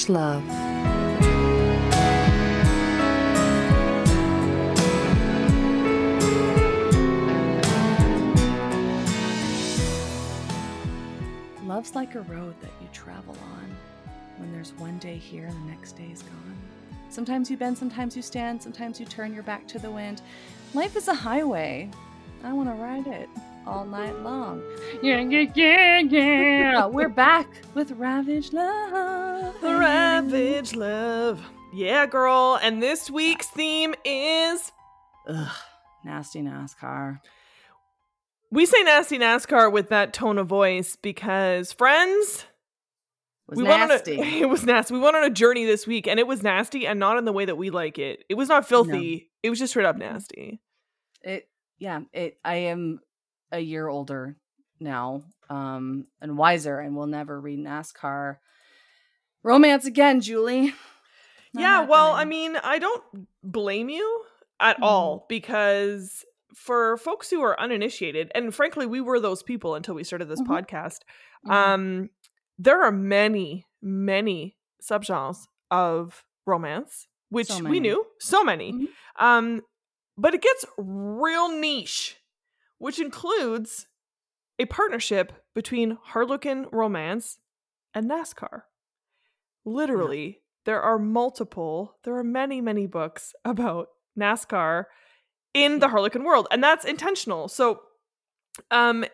[0.00, 0.44] Ravage Love.
[11.66, 13.76] Love's like a road that you travel on.
[14.38, 16.56] When there's one day here and the next day is gone.
[17.10, 20.22] Sometimes you bend, sometimes you stand, sometimes you turn your back to the wind.
[20.74, 21.90] Life is a highway.
[22.42, 23.28] I want to ride it
[23.66, 24.62] all night long.
[25.02, 26.86] Yeah, yeah, yeah, yeah.
[26.86, 29.62] We're back with Ravage Love.
[29.62, 31.40] Ravage Love.
[31.72, 32.58] Yeah, girl.
[32.62, 34.72] And this week's theme is
[35.28, 35.56] Ugh,
[36.04, 37.20] nasty NASCAR.
[38.50, 42.44] we say nasty NASCAR with that tone of voice because friends,
[43.46, 44.00] Was we went on a,
[44.40, 44.94] it was nasty.
[44.94, 47.32] We went on a journey this week and it was nasty and not in the
[47.32, 48.24] way that we like it.
[48.28, 49.30] It was not filthy.
[49.42, 50.60] It was just straight up nasty.
[51.22, 51.46] it
[51.78, 53.00] yeah it i am
[53.52, 54.36] a year older
[54.78, 58.36] now um and wiser and will never read nascar
[59.42, 60.74] romance again julie
[61.52, 63.02] Not yeah, well, I mean, I don't
[63.42, 64.22] blame you
[64.60, 64.84] at Mhm.
[64.84, 70.04] all because for folks who are uninitiated, and frankly, we were those people until we
[70.04, 70.46] started this Mhm.
[70.46, 70.98] podcast.
[71.44, 71.50] Mhm.
[71.52, 72.10] Um,
[72.56, 78.72] there are many, many subgenres of romance, which So we knew, so many.
[78.72, 78.88] Mhm.
[79.18, 79.62] Um,
[80.16, 82.16] but it gets real niche,
[82.80, 83.86] which includes
[84.58, 87.38] a partnership between Harlequin romance
[87.94, 88.62] and NASCAR.
[89.66, 94.86] Literally, there are multiple, there are many, many books about NASCAR
[95.52, 97.48] in the Harlequin world, and that's intentional.
[97.48, 97.82] So,
[98.70, 99.04] um,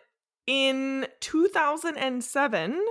[0.47, 2.85] in 2007,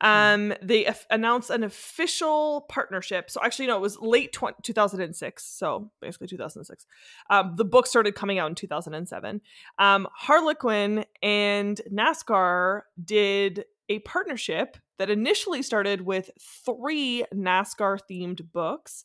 [0.00, 3.30] um, they announced an official partnership.
[3.30, 5.44] So actually, no, it was late tw- 2006.
[5.44, 6.86] So basically 2006.
[7.30, 9.40] Um, the book started coming out in 2007.
[9.78, 19.04] Um, Harlequin and NASCAR did a partnership that initially started with three NASCAR themed books.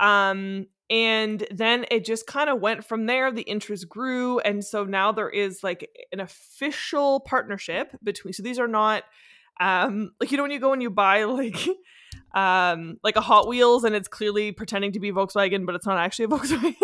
[0.00, 3.32] Um, and then it just kind of went from there.
[3.32, 4.38] The interest grew.
[4.40, 9.04] And so now there is like an official partnership between, so these are not
[9.60, 11.56] um like you know when you go and you buy like
[12.34, 15.98] um like a hot wheels and it's clearly pretending to be volkswagen but it's not
[15.98, 16.74] actually a volkswagen?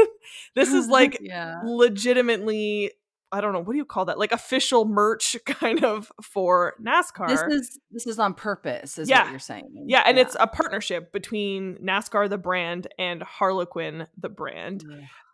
[0.55, 1.61] This is like yeah.
[1.65, 2.93] legitimately
[3.33, 4.19] i don't know what do you call that?
[4.19, 7.29] Like official merch kind of for nascar.
[7.29, 9.23] this is this is on purpose is Yeah.
[9.23, 9.85] what you're saying.
[9.87, 14.85] Yeah and it's a partnership between nascar the brand and harlequin the brand.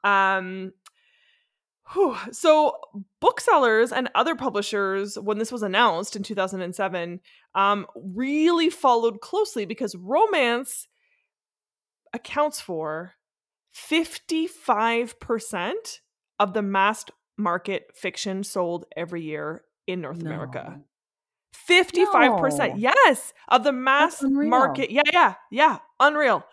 [0.04, 0.72] Um
[1.92, 2.16] whew.
[2.32, 2.76] so
[3.20, 7.20] booksellers and other publishers when this was announced in 2007
[7.54, 10.88] um really followed closely because romance
[12.12, 13.12] accounts for
[13.76, 16.00] 55%
[16.38, 17.04] of the mass
[17.36, 20.80] market fiction sold every year in North America.
[21.68, 22.58] 55%.
[22.58, 22.74] No.
[22.76, 24.90] Yes, of the mass market.
[24.90, 26.44] Yeah, yeah, yeah, unreal.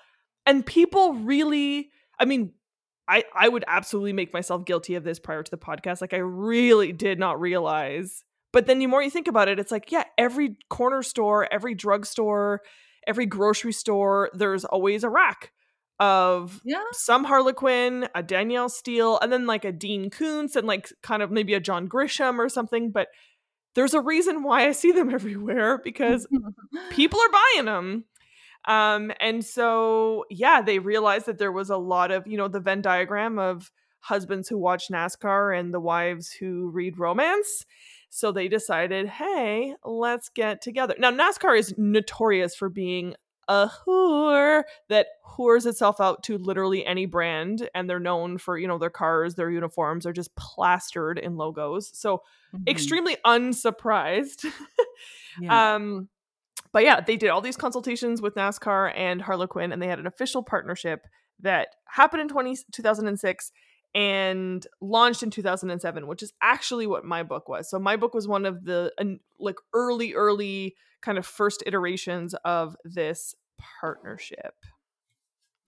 [0.46, 1.90] And people really
[2.20, 2.52] I mean
[3.08, 6.02] I I would absolutely make myself guilty of this prior to the podcast.
[6.02, 8.24] Like I really did not realize.
[8.52, 11.74] But then the more you think about it, it's like, yeah, every corner store, every
[11.74, 12.62] drugstore,
[13.08, 15.52] every grocery store, there's always a rack
[16.00, 20.92] of yeah some Harlequin, a Danielle Steel, and then like a Dean Koontz and like
[21.02, 22.92] kind of maybe a John Grisham or something.
[22.92, 23.08] But
[23.76, 26.28] there's a reason why I see them everywhere because
[26.92, 28.06] people are buying them.
[28.66, 32.60] Um, and so yeah, they realized that there was a lot of, you know, the
[32.60, 37.66] Venn diagram of husbands who watch NASCAR and the wives who read romance.
[38.10, 40.96] So they decided, hey, let's get together.
[41.00, 43.16] Now, NASCAR is notorious for being
[43.48, 48.68] a whore that whores itself out to literally any brand, and they're known for, you
[48.68, 51.90] know, their cars, their uniforms are just plastered in logos.
[51.98, 52.22] So
[52.56, 52.68] Mhm.
[52.70, 54.46] extremely unsurprised.
[55.42, 55.76] Yeah.
[55.76, 56.10] Um,
[56.74, 60.08] but yeah, they did all these consultations with NASCAR and Harlequin, and they had an
[60.08, 61.06] official partnership
[61.40, 63.52] that happened in 20, 2006
[63.96, 67.70] and launched in 2007, which is actually what my book was.
[67.70, 69.06] So my book was one of the uh,
[69.40, 73.36] like early, early kind of first iterations of this
[73.80, 74.56] partnership.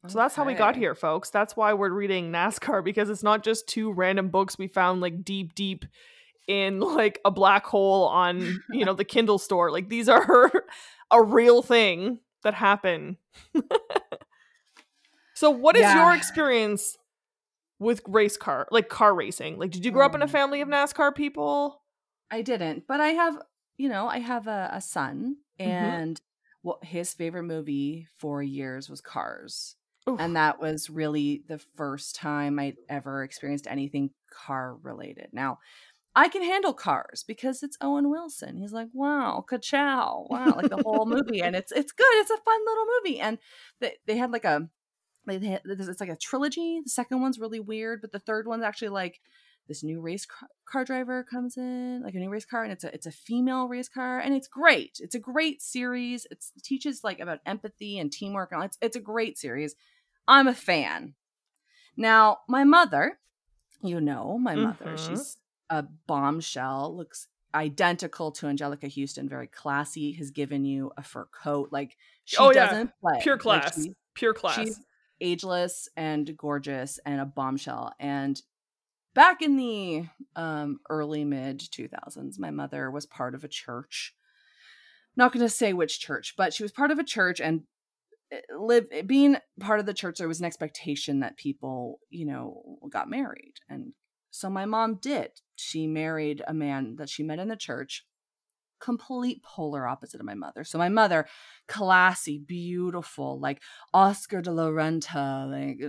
[0.07, 1.31] So that's how we got here, folks.
[1.31, 5.23] That's why we're reading NASCAR because it's not just two random books we found like
[5.23, 5.85] deep, deep
[6.47, 9.71] in like a black hole on, you know, the Kindle store.
[9.71, 10.51] Like these are
[11.11, 13.17] a real thing that happened.
[15.33, 16.97] so what is your experience
[17.79, 19.57] with race car, like car racing?
[19.59, 21.81] Like did you grow up in a Um, family of NASCAR people?
[22.31, 23.37] I didn't, but I have,
[23.77, 25.71] you know, I have a, a son, Mm-hmm.
[25.71, 26.21] and
[26.63, 29.75] what his favorite movie for years was Cars,
[30.09, 30.19] Oof.
[30.19, 35.29] and that was really the first time I'd ever experienced anything car related.
[35.31, 35.59] Now,
[36.15, 38.57] I can handle cars because it's Owen Wilson.
[38.57, 42.05] He's like, wow, ka-chow, wow, like the whole movie, and it's it's good.
[42.13, 43.37] It's a fun little movie, and
[43.81, 44.69] they they had like a
[45.27, 46.79] they had, it's like a trilogy.
[46.83, 49.19] The second one's really weird, but the third one's actually like
[49.67, 50.27] this new race
[50.69, 53.67] car driver comes in, like a new race car, and it's a it's a female
[53.67, 54.99] race car, and it's great.
[55.01, 56.27] It's a great series.
[56.31, 59.75] It's, it teaches like about empathy and teamwork, and it's it's a great series.
[60.27, 61.15] I'm a fan.
[61.97, 63.19] Now, my mother,
[63.81, 65.13] you know, my mother, mm-hmm.
[65.13, 65.37] she's
[65.69, 71.69] a bombshell, looks identical to Anjelica Huston, very classy, has given you a fur coat.
[71.71, 72.91] Like she oh, doesn't yeah.
[73.01, 73.19] play.
[73.21, 73.77] Pure class.
[73.77, 74.55] Like, Pure class.
[74.55, 74.79] She's
[75.21, 77.93] ageless and gorgeous and a bombshell.
[77.99, 78.41] And
[79.13, 84.13] back in the um, early mid 2000s, my mother was part of a church.
[85.15, 87.61] Not going to say which church, but she was part of a church and
[88.31, 92.25] eh, live eh, being part of the church there was an expectation that people you
[92.25, 93.93] know got married and
[94.35, 98.05] so my mom did she married a man that she met in the church
[98.79, 100.63] complete polar opposite of my mother.
[100.63, 101.25] So my mother,
[101.67, 103.61] classy, beautiful, like
[103.93, 105.79] Oscar de la Renta, like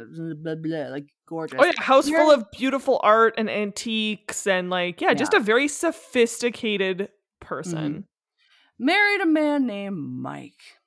[0.43, 1.59] blah, blah, like gorgeous.
[1.61, 5.15] Oh yeah, house full of beautiful art and antiques and like yeah, yeah.
[5.15, 7.09] just a very sophisticated
[7.41, 7.93] person.
[7.93, 8.85] Mm-hmm.
[8.85, 10.79] Married a man named Mike.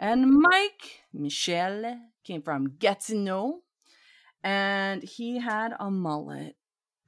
[0.00, 3.60] and Mike Michel came from Gatineau
[4.42, 6.56] and he had a mullet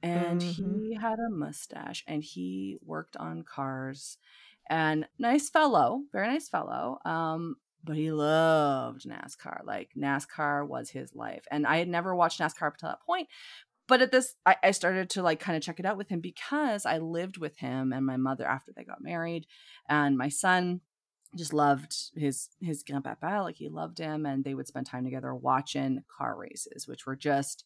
[0.03, 0.79] and mm-hmm.
[0.79, 4.17] he had a mustache and he worked on cars.
[4.69, 9.65] And nice fellow very nice fellow um but he loved nascar.
[9.65, 11.45] Like nascar was his life.
[11.51, 13.27] And i had never watched nascar up to that point
[13.87, 16.21] but at this I, I started to like kind of check it out with him
[16.21, 19.47] because i lived with him and my mother after they got married.
[19.89, 20.81] And my son
[21.35, 25.33] just loved his his grandpapa like he loved him and they would spend time together
[25.33, 27.63] watching car races which were just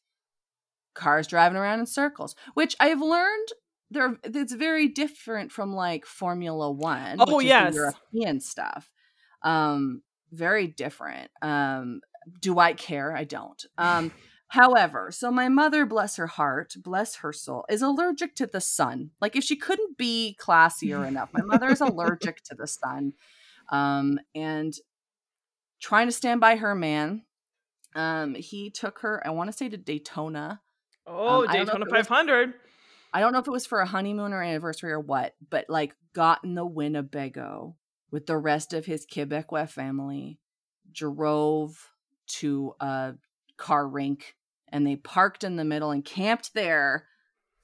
[0.96, 3.50] cars driving around in circles, which I've learned
[3.92, 7.18] there it's very different from like Formula One.
[7.20, 8.90] Oh yes, European stuff.
[9.44, 10.02] Um,
[10.32, 11.30] very different.
[11.42, 12.02] Um,
[12.42, 13.16] do I care?
[13.16, 13.64] I don't.
[13.78, 14.12] Um,
[14.48, 19.12] however, so my mother, bless her heart, bless her soul, is allergic to the sun.
[19.22, 23.14] Like if she couldn't be classier enough, my mother is allergic to the sun.
[23.72, 24.74] Um, and
[25.80, 27.24] trying to stand by her man.
[27.96, 30.62] Um, he took her, I want to say to Daytona
[31.08, 32.48] Oh, um, Daytona 500.
[32.48, 32.56] Was,
[33.14, 35.96] I don't know if it was for a honeymoon or anniversary or what, but like
[36.14, 37.76] got in the Winnebago
[38.12, 40.40] with the rest of his Quebecois family,
[40.92, 41.92] drove
[42.28, 43.14] to a
[43.58, 44.36] car rink,
[44.70, 47.08] and they parked in the middle and camped there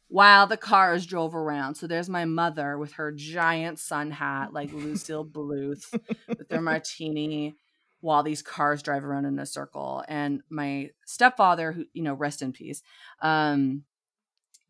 [0.07, 1.75] while the cars drove around.
[1.75, 5.91] So there's my mother with her giant sun hat, like Lucille Bluth,
[6.27, 7.55] with their martini
[8.01, 10.03] while these cars drive around in a circle.
[10.07, 12.81] And my stepfather, who, you know, rest in peace,
[13.21, 13.83] um,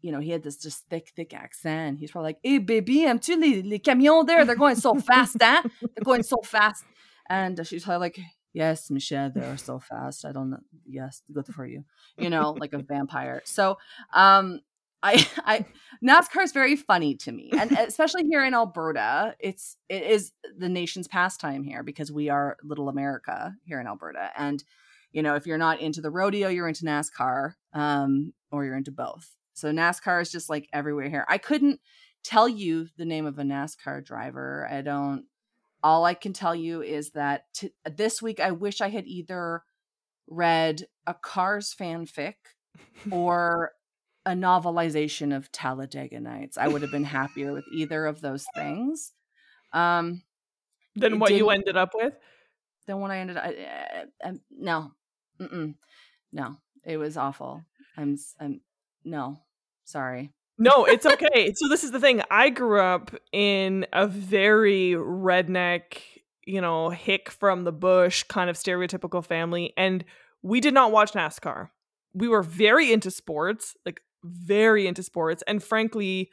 [0.01, 1.99] you know, he had this just thick, thick accent.
[1.99, 4.45] He's probably like, hey, baby, I'm too les, les camions there.
[4.45, 5.61] They're going so fast, eh?
[5.81, 6.83] They're going so fast.
[7.29, 8.19] And she's probably like,
[8.53, 10.25] yes, Michelle, they're so fast.
[10.25, 10.59] I don't know.
[10.85, 11.85] Yes, good for you.
[12.17, 13.41] You know, like a vampire.
[13.45, 13.77] So,
[14.13, 14.59] um,
[15.03, 15.65] I, I
[16.03, 20.69] NASCAR is very funny to me, and especially here in Alberta, it's it is the
[20.69, 24.63] nation's pastime here because we are little America here in Alberta, and
[25.11, 28.91] you know if you're not into the rodeo, you're into NASCAR, um, or you're into
[28.91, 29.35] both.
[29.53, 31.25] So NASCAR is just like everywhere here.
[31.29, 31.79] I couldn't
[32.23, 34.67] tell you the name of a NASCAR driver.
[34.69, 35.25] I don't.
[35.83, 39.63] All I can tell you is that t- this week I wish I had either
[40.27, 42.35] read a Cars fanfic
[43.11, 43.71] or
[44.25, 46.57] a novelization of Talladega Nights.
[46.57, 49.13] I would have been happier with either of those things.
[49.73, 50.23] Um,
[50.95, 52.13] than what you ended up with.
[52.87, 53.45] Than what I ended up.
[53.45, 54.91] I, I, no,
[55.39, 55.75] Mm-mm.
[56.31, 57.63] no, it was awful.
[57.97, 58.61] I'm, I'm,
[59.03, 59.39] no,
[59.85, 60.31] sorry.
[60.57, 61.53] No, it's okay.
[61.55, 62.21] so this is the thing.
[62.29, 65.97] I grew up in a very redneck,
[66.45, 70.05] you know, hick from the bush kind of stereotypical family, and
[70.43, 71.69] we did not watch NASCAR.
[72.13, 76.29] We were very into sports, like very into sports and frankly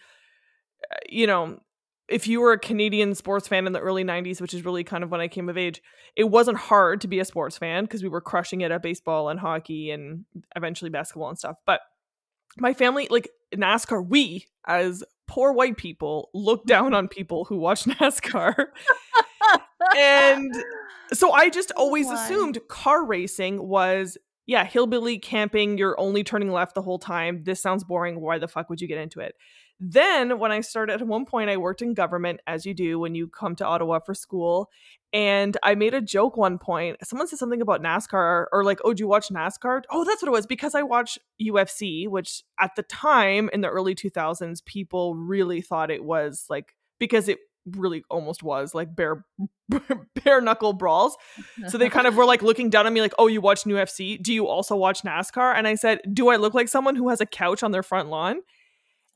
[0.91, 1.59] uh, you know
[2.09, 5.05] if you were a Canadian sports fan in the early 90s, which is really kind
[5.05, 5.83] of when I came of age,
[6.17, 9.29] it wasn't hard to be a sports fan because we were crushing it at baseball
[9.29, 10.25] and hockey and
[10.57, 11.57] eventually basketball and stuff.
[11.67, 11.81] But
[12.57, 17.85] my family, like NASCAR, we as poor white people look down on people who watch
[17.85, 18.55] NASCAR.
[19.97, 20.55] and
[21.13, 24.17] so I just always assumed car racing was
[24.49, 27.43] yeah, hillbilly camping, you're only turning left the whole time.
[27.45, 28.19] This sounds boring.
[28.19, 29.35] Why the fuck would you get into it?
[29.79, 33.15] Then, when I started, at one point, I worked in government, as you do when
[33.15, 34.71] you come to Ottawa for school.
[35.13, 36.97] And I made a joke one point.
[37.05, 39.83] Someone said something about NASCAR or like, oh, do you watch NASCAR?
[39.91, 40.47] Oh, that's what it was.
[40.47, 45.91] Because I watch UFC, which at the time in the early 2000s, people really thought
[45.91, 47.39] it was like, because it
[47.77, 49.25] really almost was like bare
[50.25, 51.17] bare knuckle brawls.
[51.69, 54.21] So they kind of were like looking down at me like, "Oh, you watch UFC?
[54.23, 57.21] Do you also watch NASCAR?" And I said, "Do I look like someone who has
[57.21, 58.41] a couch on their front lawn?"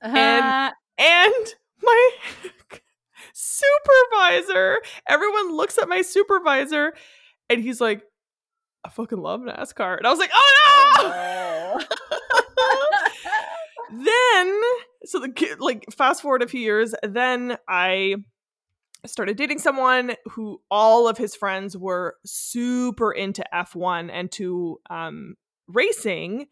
[0.03, 0.17] Uh-huh.
[0.17, 1.47] And and
[1.83, 2.11] my
[3.33, 6.93] supervisor, everyone looks at my supervisor
[7.49, 8.03] and he's like,
[8.85, 11.85] "I fucking love NASCAR." And I was like, "Oh no!"
[14.05, 14.61] then
[15.05, 18.17] so the like fast forward a few years then i
[19.07, 25.35] started dating someone who all of his friends were super into F1 and to um,
[25.67, 26.47] racing.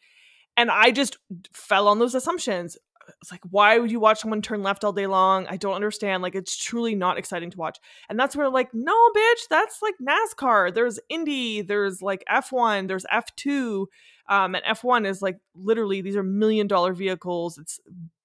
[0.57, 1.19] And I just
[1.53, 2.77] fell on those assumptions.
[3.23, 5.47] It's like, why would you watch someone turn left all day long?
[5.49, 6.23] I don't understand.
[6.23, 7.79] Like, it's truly not exciting to watch.
[8.09, 10.75] And that's where, like, no, bitch, that's like NASCAR.
[10.75, 13.87] There's Indy, there's like F1, there's F2.
[14.29, 17.59] Um, and F1 is like literally, these are million dollar vehicles.
[17.59, 17.81] It's,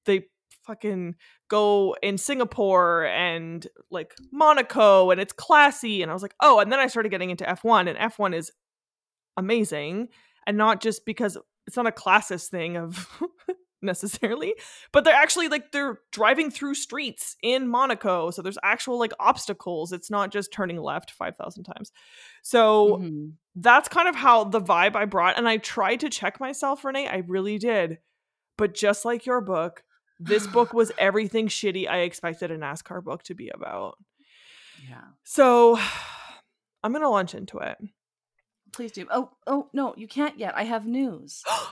[0.06, 0.26] they
[0.66, 1.16] fucking
[1.48, 6.02] go in Singapore and like Monaco and it's classy.
[6.02, 8.52] And I was like, oh, and then I started getting into F1 and F1 is
[9.38, 10.10] amazing.
[10.48, 13.10] And not just because it's not a classist thing of
[13.82, 14.56] necessarily,
[14.92, 18.32] but they're actually like they're driving through streets in Monaco.
[18.32, 19.92] So there's actual like obstacles.
[19.92, 21.92] It's not just turning left 5,000 times.
[22.44, 23.28] So mm-hmm.
[23.56, 25.38] that's kind of how the vibe I brought.
[25.38, 27.08] And I tried to check myself, Renee.
[27.08, 28.00] I really did.
[28.58, 29.84] But just like your book,
[30.20, 33.98] this book was everything shitty I expected a NASCAR book to be about.
[34.88, 35.02] Yeah.
[35.24, 35.80] So
[36.84, 37.78] I'm going to launch into it.
[38.72, 39.08] Please do.
[39.10, 40.56] Oh, oh, no, you can't yet.
[40.56, 41.44] I have news.
[41.48, 41.72] Oh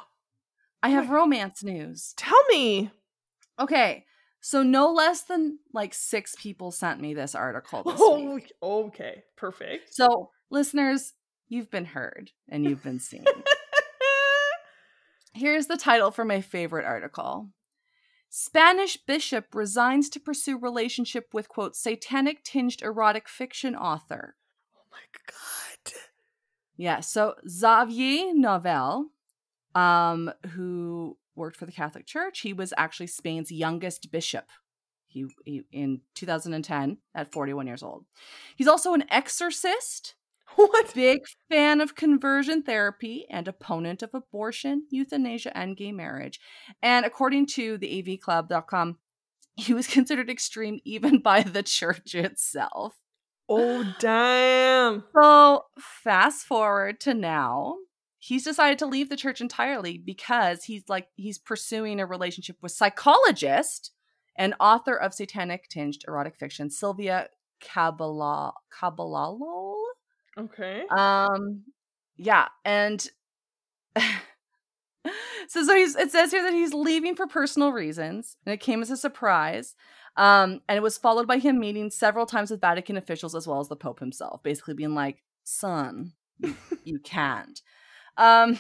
[0.85, 2.13] I have romance news.
[2.17, 2.91] Tell me.
[3.57, 4.03] Okay.
[4.41, 8.51] So no less than like 6 people sent me this article this oh, week.
[8.61, 9.95] Okay, perfect.
[9.95, 11.13] So, listeners,
[11.47, 13.23] you've been heard and you've been seen.
[15.33, 17.47] Here's the title for my favorite article.
[18.35, 24.35] Spanish bishop resigns to pursue relationship with quote satanic tinged erotic fiction author.
[24.75, 24.97] Oh my
[25.27, 25.93] god.
[26.75, 29.03] Yeah, so Xavier Novell,
[29.75, 34.45] um, who worked for the Catholic Church, he was actually Spain's youngest bishop.
[35.05, 38.05] He, he in 2010 at 41 years old.
[38.55, 40.15] He's also an exorcist
[40.73, 40.93] What?
[40.93, 46.39] Big fan of conversion therapy and opponent of abortion, euthanasia, and gay marriage.
[46.81, 48.97] And according to the avclub.com,
[49.55, 52.95] he was considered extreme even by the church itself.
[53.49, 55.03] Oh, damn.
[55.15, 57.75] So, fast forward to now.
[58.17, 62.71] He's decided to leave the church entirely because he's like, he's pursuing a relationship with
[62.71, 63.91] psychologist
[64.37, 67.27] and author of satanic tinged erotic fiction, Sylvia
[67.61, 69.75] Cabala- Caballalo.
[70.37, 70.83] Okay.
[70.89, 71.63] Um
[72.17, 73.05] yeah, and
[75.47, 78.81] so so he's it says here that he's leaving for personal reasons, and it came
[78.81, 79.75] as a surprise.
[80.15, 83.59] Um, and it was followed by him meeting several times with Vatican officials as well
[83.59, 86.13] as the Pope himself, basically being like, "Son,
[86.83, 87.61] you, can't."
[88.15, 88.59] Um,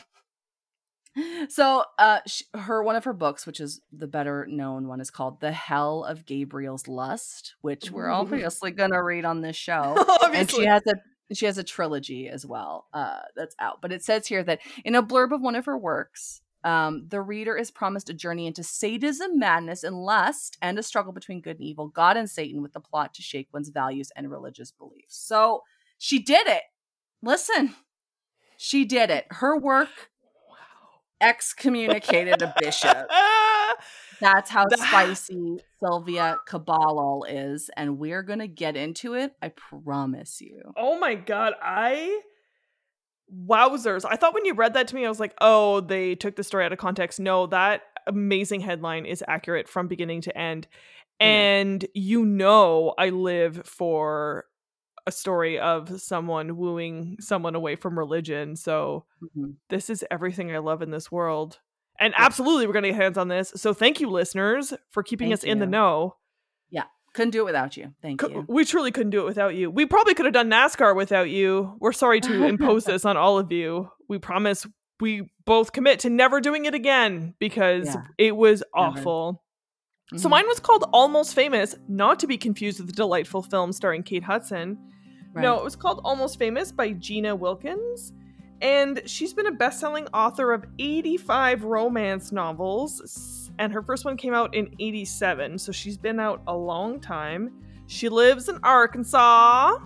[1.49, 5.11] so uh sh- her one of her books which is the better known one is
[5.11, 9.95] called the hell of gabriel's lust which we're obviously gonna read on this show
[10.33, 10.95] and she has a
[11.37, 13.81] she has a trilogy as well uh, that's out.
[13.81, 17.21] But it says here that in a blurb of one of her works, um, the
[17.21, 21.57] reader is promised a journey into sadism, madness, and lust, and a struggle between good
[21.57, 25.17] and evil, God and Satan, with the plot to shake one's values and religious beliefs.
[25.17, 25.63] So
[25.97, 26.63] she did it.
[27.21, 27.75] Listen,
[28.57, 29.25] she did it.
[29.29, 30.09] Her work
[31.19, 33.09] excommunicated a bishop.
[34.23, 39.35] That's how spicy Sylvia Caballal is, and we're gonna get into it.
[39.41, 40.61] I promise you.
[40.77, 42.21] Oh my god, I
[43.29, 44.05] wowzers!
[44.09, 46.43] I thought when you read that to me, I was like, oh, they took the
[46.43, 47.19] story out of context.
[47.19, 50.67] No, that amazing headline is accurate from beginning to end,
[51.19, 54.45] and you know, I live for
[55.05, 58.55] a story of someone wooing someone away from religion.
[58.55, 59.51] So mm-hmm.
[59.69, 61.59] this is everything I love in this world.
[61.99, 62.25] And yeah.
[62.25, 63.53] absolutely, we're going to get hands on this.
[63.55, 65.51] So thank you, listeners, for keeping thank us you.
[65.51, 66.15] in the know.
[66.69, 67.93] Yeah, couldn't do it without you.
[68.01, 68.45] Thank Co- you.
[68.47, 69.69] We truly couldn't do it without you.
[69.69, 71.75] We probably could have done NASCAR without you.
[71.79, 73.89] We're sorry to impose this on all of you.
[74.09, 74.65] We promise
[74.99, 78.03] we both commit to never doing it again because yeah.
[78.17, 79.33] it was awful.
[79.33, 80.17] Mm-hmm.
[80.17, 84.03] So mine was called Almost Famous, not to be confused with the delightful film starring
[84.03, 84.77] Kate Hudson.
[85.33, 85.41] Right.
[85.41, 88.13] No, it was called Almost Famous by Gina Wilkins
[88.63, 94.33] and she's been a best-selling author of 85 romance novels and her first one came
[94.33, 97.51] out in 87, so she's been out a long time.
[97.87, 99.77] She lives in Arkansas.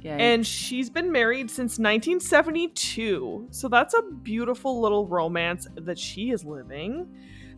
[0.00, 0.16] Yeah.
[0.16, 3.48] And she's been married since 1972.
[3.50, 7.08] So that's a beautiful little romance that she is living.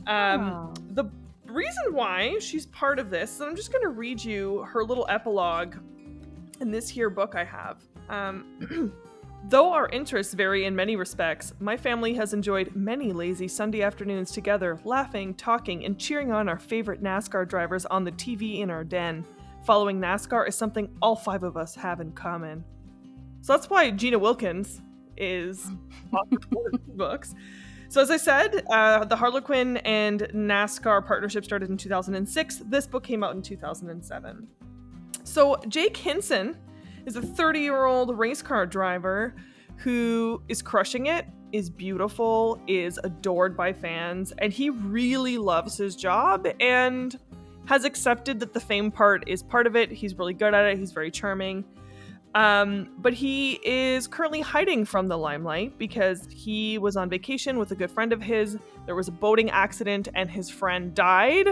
[0.07, 1.07] Um, the
[1.47, 5.07] reason why she's part of this, and I'm just going to read you her little
[5.09, 5.75] epilogue
[6.61, 7.83] in this here book I have.
[8.09, 8.93] Um,
[9.49, 14.33] Though our interests vary in many respects, my family has enjoyed many lazy Sunday afternoons
[14.33, 18.83] together, laughing, talking, and cheering on our favorite NASCAR drivers on the TV in our
[18.83, 19.25] den.
[19.65, 22.65] Following NASCAR is something all five of us have in common.
[23.41, 24.83] So that's why Gina Wilkins
[25.17, 25.71] is
[26.13, 26.37] author
[26.73, 27.33] of these books.
[27.89, 32.63] So, as I said, uh, the Harlequin and NASCAR partnership started in 2006.
[32.67, 34.49] This book came out in 2007.
[35.23, 36.57] So, Jake Hinson
[37.07, 39.35] is a 30 year old race car driver
[39.79, 45.97] who is crushing it, is beautiful, is adored by fans, and he really loves his
[45.97, 47.19] job and
[47.67, 49.91] has accepted that the fame part is part of it.
[49.91, 51.65] He's really good at it, he's very charming.
[52.35, 57.71] Um, but he is currently hiding from the limelight because he was on vacation with
[57.71, 58.59] a good friend of his.
[58.85, 61.47] There was a boating accident and his friend died.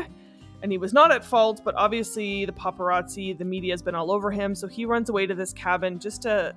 [0.64, 4.10] And he was not at fault, but obviously the paparazzi, the media has been all
[4.10, 4.54] over him.
[4.54, 6.56] So he runs away to this cabin just to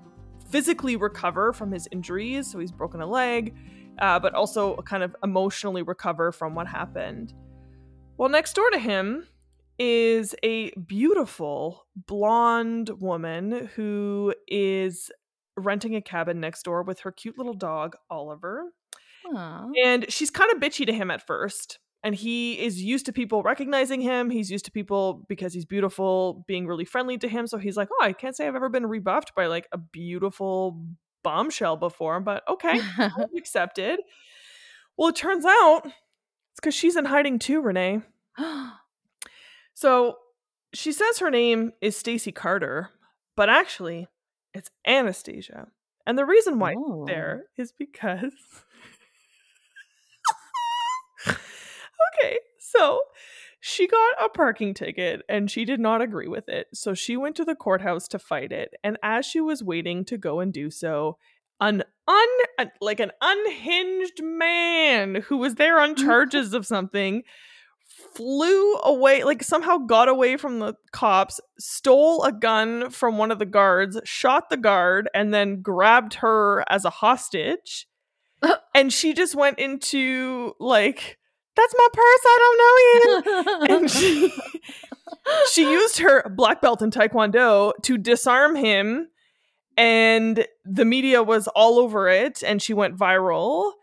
[0.50, 2.50] physically recover from his injuries.
[2.50, 3.54] So he's broken a leg,
[4.00, 7.34] uh, but also kind of emotionally recover from what happened.
[8.18, 9.28] Well, next door to him
[9.78, 15.12] is a beautiful blonde woman who is
[15.58, 18.72] renting a cabin next door with her cute little dog, Oliver.
[19.36, 19.68] Aw.
[19.84, 21.80] And she's kind of bitchy to him at first.
[22.04, 24.30] And he is used to people recognizing him.
[24.30, 27.48] He's used to people because he's beautiful being really friendly to him.
[27.48, 30.86] So he's like, oh, I can't say I've ever been rebuffed by like a beautiful
[31.24, 33.80] bombshell before, but okay, I'll accept.
[34.98, 38.02] Well, it turns out it's because she's in hiding too, Renee.
[39.74, 40.18] So
[40.74, 42.90] she says her name is Stacy Carter,
[43.36, 44.08] but actually
[44.54, 45.68] it's Anastasia.
[46.06, 47.06] And the reason why Oh.
[47.06, 48.34] there is because
[52.22, 53.02] Okay, so
[53.60, 56.68] she got a parking ticket and she did not agree with it.
[56.74, 58.74] So she went to the courthouse to fight it.
[58.84, 61.18] And as she was waiting to go and do so,
[61.60, 62.28] an un
[62.82, 66.06] like an unhinged man who was there on mm-hmm.
[66.06, 67.24] charges of something
[68.16, 73.40] flew away like somehow got away from the cops stole a gun from one of
[73.40, 77.88] the guards shot the guard and then grabbed her as a hostage
[78.76, 81.18] and she just went into like
[81.58, 82.22] that's my purse.
[82.26, 84.34] I don't know you and she
[85.52, 89.08] she used her black belt in taekwondo to disarm him
[89.76, 93.74] and the media was all over it and she went viral.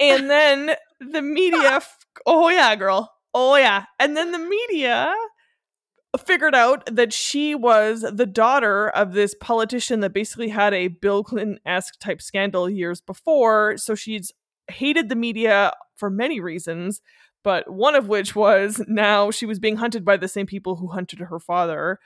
[0.00, 3.12] And then the media f- oh yeah girl.
[3.34, 3.84] Oh yeah.
[3.98, 5.14] And then the media
[6.24, 11.22] figured out that she was the daughter of this politician that basically had a bill
[11.22, 13.76] clinton-esque type scandal years before.
[13.76, 14.32] So she's
[14.68, 17.00] hated the media for many reasons
[17.44, 20.88] but one of which was now she was being hunted by the same people who
[20.88, 21.98] hunted her father.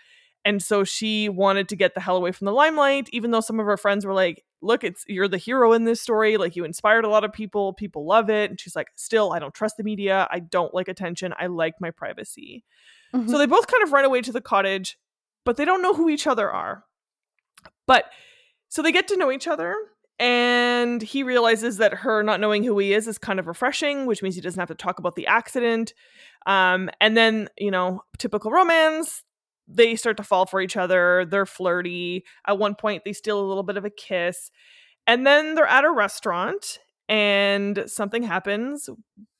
[0.44, 3.60] And so she wanted to get the hell away from the limelight even though some
[3.60, 6.64] of her friends were like look it's you're the hero in this story like you
[6.64, 8.50] inspired a lot of people people love it.
[8.50, 11.74] And she's like still i don't trust the media i don't like attention i like
[11.80, 12.64] my privacy.
[13.12, 13.32] So mm-hmm.
[13.32, 14.98] they both kind of run away to the cottage
[15.44, 16.84] but they don't know who each other are.
[17.88, 18.04] But
[18.68, 19.74] so they get to know each other
[20.22, 24.22] and he realizes that her not knowing who he is is kind of refreshing which
[24.22, 25.92] means he doesn't have to talk about the accident.
[26.46, 29.24] Um, and then you know typical romance
[29.66, 31.24] they start to fall for each other.
[31.24, 32.24] They're flirty.
[32.46, 34.50] At one point they steal a little bit of a kiss.
[35.06, 38.88] And then they're at a restaurant and something happens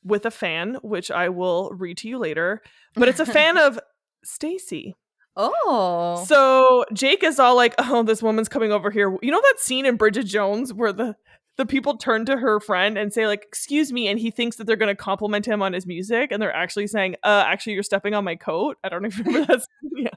[0.05, 2.61] with a fan which i will read to you later.
[2.95, 3.79] But it's a fan of
[4.25, 4.97] stacy
[5.37, 6.25] oh.
[6.27, 9.87] so Jake is all like, "Oh, this woman's coming over here." You know that scene
[9.87, 11.17] in Bridget Jones where the
[11.59, 14.67] the people turn to her friend and say like, "Excuse me," and he thinks that
[14.67, 17.83] they're going to compliment him on his music, and they're actually saying, "Uh, actually, you're
[17.83, 19.67] stepping on my coat." I don't even remember that.
[19.97, 20.09] yeah,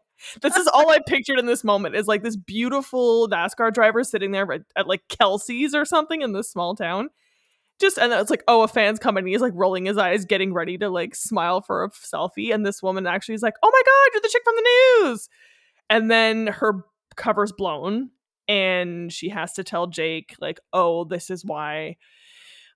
[0.42, 4.32] this is all I pictured in this moment is like this beautiful NASCAR driver sitting
[4.32, 7.10] there at, at like Kelsey's or something in this small town.
[7.80, 9.28] Just and it's like, oh, a fan's coming.
[9.28, 12.54] He's like rolling his eyes, getting ready to like smile for a selfie.
[12.54, 15.30] And this woman actually is like, oh my god, you're the chick from the news.
[15.90, 16.86] And then her
[17.16, 18.10] cover's blown
[18.48, 21.98] and she has to tell Jake like oh this is why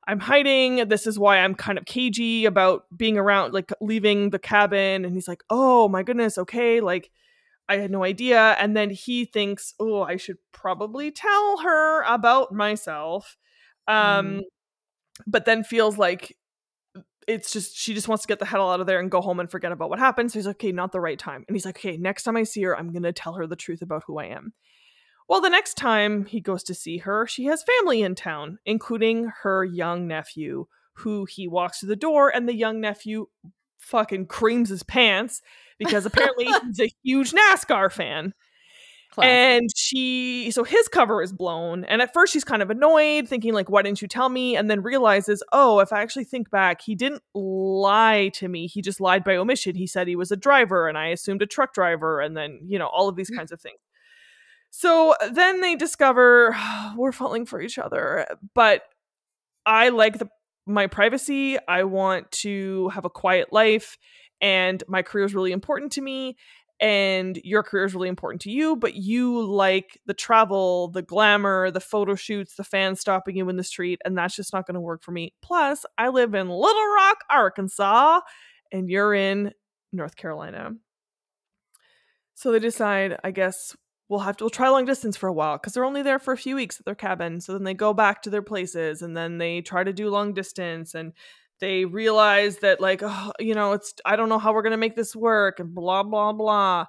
[0.07, 0.87] I'm hiding.
[0.87, 5.05] This is why I'm kind of cagey about being around like leaving the cabin.
[5.05, 7.11] And he's like oh my goodness okay like
[7.67, 8.55] I had no idea.
[8.59, 13.37] And then he thinks oh I should probably tell her about myself.
[13.87, 14.41] Um
[15.27, 16.35] but then feels like
[17.27, 19.39] it's just she just wants to get the hell out of there and go home
[19.39, 20.31] and forget about what happened.
[20.31, 21.45] So he's like, okay, not the right time.
[21.47, 23.81] And he's like, okay, next time I see her, I'm gonna tell her the truth
[23.81, 24.53] about who I am.
[25.27, 29.31] Well, the next time he goes to see her, she has family in town, including
[29.43, 33.27] her young nephew, who he walks to the door, and the young nephew
[33.77, 35.41] fucking creams his pants
[35.77, 38.33] because apparently he's a huge NASCAR fan.
[39.11, 39.31] Classic.
[39.31, 41.83] And she, so his cover is blown.
[41.85, 44.55] And at first she's kind of annoyed, thinking, like, why didn't you tell me?
[44.55, 48.67] And then realizes, oh, if I actually think back, he didn't lie to me.
[48.67, 49.75] He just lied by omission.
[49.75, 52.19] He said he was a driver and I assumed a truck driver.
[52.21, 53.37] And then, you know, all of these mm.
[53.37, 53.79] kinds of things.
[54.69, 56.55] So then they discover
[56.95, 58.27] we're falling for each other.
[58.53, 58.83] But
[59.65, 60.29] I like the
[60.67, 61.57] my privacy.
[61.67, 63.97] I want to have a quiet life
[64.39, 66.37] and my career is really important to me
[66.79, 71.71] and your career is really important to you, but you like the travel, the glamour,
[71.71, 74.75] the photo shoots, the fans stopping you in the street, and that's just not going
[74.75, 75.33] to work for me.
[75.41, 78.21] Plus, I live in Little Rock, Arkansas,
[78.71, 79.51] and you're in
[79.91, 80.71] North Carolina.
[82.35, 83.75] So they decide, I guess
[84.07, 86.33] we'll have to we'll try long distance for a while because they're only there for
[86.33, 87.41] a few weeks at their cabin.
[87.41, 90.33] So then they go back to their places and then they try to do long
[90.33, 91.13] distance and
[91.59, 94.77] they realize that like oh, you know it's i don't know how we're going to
[94.77, 96.85] make this work and blah blah blah.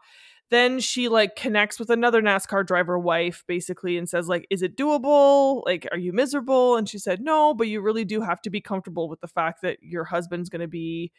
[0.50, 4.76] Then she like connects with another nascar driver wife basically and says like is it
[4.76, 5.62] doable?
[5.64, 6.76] Like are you miserable?
[6.76, 9.62] And she said no but you really do have to be comfortable with the fact
[9.62, 11.12] that your husband's going to be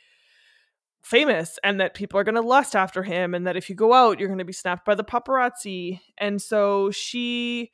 [1.01, 3.93] famous and that people are going to lust after him and that if you go
[3.93, 5.99] out you're going to be snapped by the paparazzi.
[6.17, 7.71] And so she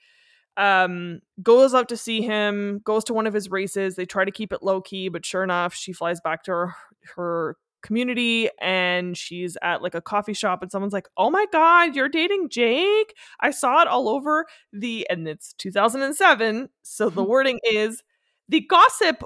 [0.57, 3.95] um, goes out to see him, goes to one of his races.
[3.95, 6.75] They try to keep it low key, but sure enough, she flies back to her,
[7.15, 11.95] her community and she's at like a coffee shop and someone's like, "Oh my god,
[11.95, 17.59] you're dating Jake?" I saw it all over the and it's 2007, so the wording
[17.63, 18.03] is
[18.49, 19.23] the gossip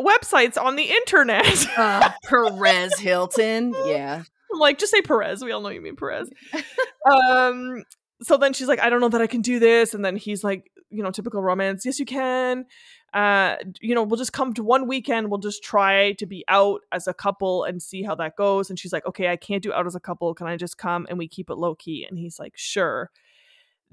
[0.00, 1.66] websites on the internet.
[1.78, 4.24] uh, Perez Hilton, yeah.
[4.58, 5.42] like just say Perez.
[5.42, 6.30] We all know you mean Perez.
[7.10, 7.82] um
[8.22, 9.92] so then she's like, I don't know that I can do this.
[9.92, 11.84] And then he's like, you know, typical romance.
[11.84, 12.66] Yes, you can.
[13.12, 15.30] Uh, you know, we'll just come to one weekend.
[15.30, 18.70] We'll just try to be out as a couple and see how that goes.
[18.70, 20.34] And she's like, okay, I can't do out as a couple.
[20.34, 22.06] Can I just come and we keep it low key?
[22.08, 23.10] And he's like, sure.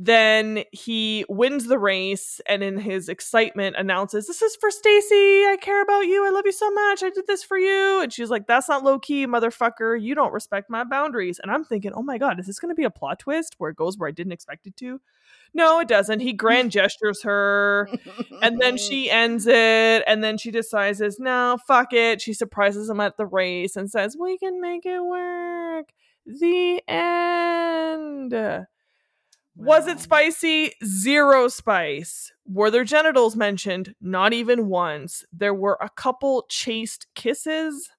[0.04, 5.46] Then he wins the race and in his excitement announces, This is for Stacy.
[5.46, 6.26] I care about you.
[6.26, 7.04] I love you so much.
[7.04, 8.02] I did this for you.
[8.02, 10.02] And she's like, That's not low key, motherfucker.
[10.02, 11.40] You don't respect my boundaries.
[11.40, 13.70] And I'm thinking, Oh my God, is this going to be a plot twist where
[13.70, 15.00] it goes where I didn't expect it to?
[15.54, 16.22] No, it doesn't.
[16.22, 17.90] He grand gestures her
[18.42, 20.04] and then she ends it.
[20.08, 22.22] And then she decides, No, fuck it.
[22.22, 25.90] She surprises him at the race and says, We can make it work.
[26.26, 28.34] The end.
[29.56, 30.74] Was it spicy?
[30.84, 32.32] Zero spice.
[32.48, 33.96] Were their genitals mentioned?
[34.02, 35.24] Not even once.
[35.32, 37.90] There were a couple chaste kisses.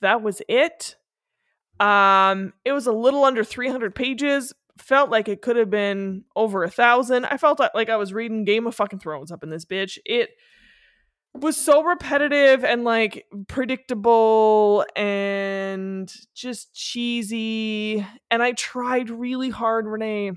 [0.00, 0.96] That was it.
[1.80, 4.52] Um, it was a little under 300 pages.
[4.78, 7.26] Felt like it could have been over a thousand.
[7.26, 9.98] I felt like I was reading Game of fucking Thrones up in this bitch.
[10.04, 10.30] It
[11.32, 18.06] was so repetitive and like predictable and just cheesy.
[18.30, 20.32] And I tried really hard, Renee.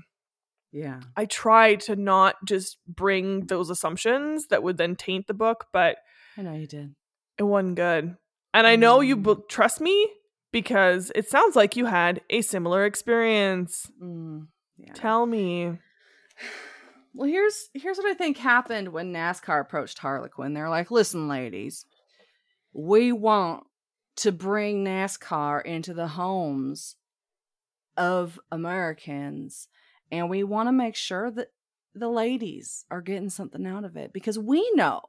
[0.72, 1.00] Yeah.
[1.16, 5.96] I tried to not just bring those assumptions that would then taint the book, but
[6.36, 6.94] I know you did.
[7.38, 8.16] It wasn't good.
[8.54, 9.48] And I know you mm.
[9.48, 10.10] trust me
[10.52, 13.90] because it sounds like you had a similar experience.
[14.02, 14.92] Mm, yeah.
[14.94, 15.78] Tell me.
[17.14, 20.54] Well, here's here's what I think happened when NASCAR approached Harlequin.
[20.54, 21.84] They're like, "Listen, ladies,
[22.72, 23.64] we want
[24.16, 26.94] to bring NASCAR into the homes
[27.96, 29.68] of Americans,
[30.12, 31.48] and we want to make sure that
[31.94, 35.00] the ladies are getting something out of it because we know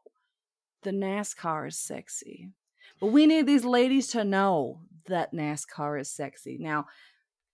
[0.81, 2.49] the NASCAR is sexy,
[2.99, 6.57] but we need these ladies to know that NASCAR is sexy.
[6.59, 6.87] Now,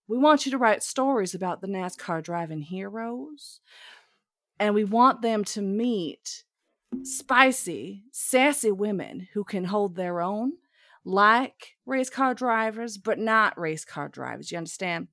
[0.08, 3.60] we want you to write stories about the NASCAR driving heroes
[4.60, 6.44] and we want them to meet
[7.04, 10.54] spicy, sassy women who can hold their own,
[11.04, 14.52] like race car drivers, but not race car drivers.
[14.52, 15.08] You understand?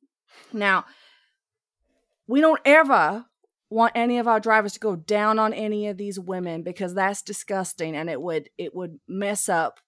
[0.52, 0.85] Now,
[2.26, 3.26] we don't ever
[3.68, 7.22] want any of our drivers to go down on any of these women because that's
[7.22, 9.81] disgusting and it would it would mess up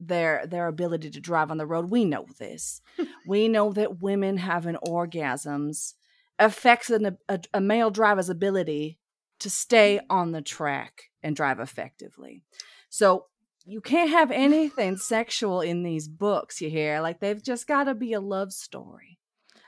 [0.00, 1.90] their their ability to drive on the road.
[1.90, 2.80] We know this.
[3.26, 5.94] we know that women having orgasms
[6.38, 8.98] affects an, a, a male driver's ability
[9.40, 12.42] to stay on the track and drive effectively.
[12.88, 13.26] So
[13.64, 17.00] you can't have anything sexual in these books, you hear?
[17.00, 19.18] Like they've just got to be a love story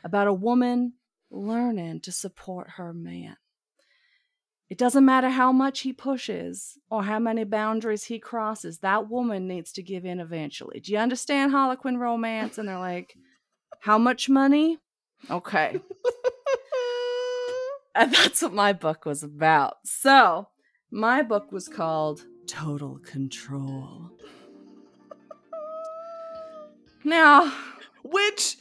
[0.04, 0.94] about a woman
[1.30, 3.36] learning to support her man.
[4.70, 9.48] It doesn't matter how much he pushes or how many boundaries he crosses, that woman
[9.48, 10.78] needs to give in eventually.
[10.78, 12.56] Do you understand Harlequin romance?
[12.56, 13.16] And they're like,
[13.80, 14.78] How much money?
[15.28, 15.80] Okay.
[17.96, 19.78] and that's what my book was about.
[19.84, 20.46] So,
[20.88, 24.12] my book was called Total Control.
[27.02, 27.52] Now,
[28.04, 28.56] Which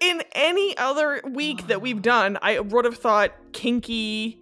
[0.00, 4.41] in any other week that we've done, I would have thought kinky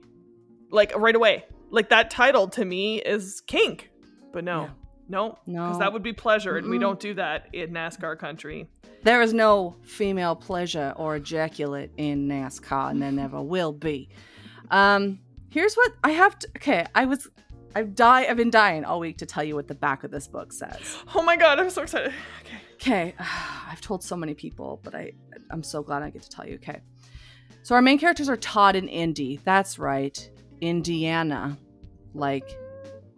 [0.71, 1.45] like right away.
[1.71, 3.91] Like that title to me is kink.
[4.33, 4.63] But no.
[4.63, 4.71] Yeah.
[5.09, 5.39] No.
[5.47, 5.65] No.
[5.65, 6.81] Because that would be pleasure, and we Mm-mm.
[6.83, 8.69] don't do that in NASCAR country.
[9.03, 14.09] there is no female pleasure or ejaculate in NASCAR, and there never will be.
[14.71, 15.19] Um,
[15.51, 16.49] here's what I have to.
[16.57, 17.29] Okay, I was,
[17.75, 18.27] I've die.
[18.27, 20.97] I've been dying all week to tell you what the back of this book says.
[21.15, 22.13] Oh my god, I'm so excited.
[22.43, 22.57] Okay.
[22.75, 23.15] Okay,
[23.69, 25.13] I've told so many people, but I,
[25.51, 26.55] I'm so glad I get to tell you.
[26.55, 26.81] Okay,
[27.63, 29.41] so our main characters are Todd and Indy.
[29.45, 31.59] That's right, Indiana,
[32.15, 32.59] like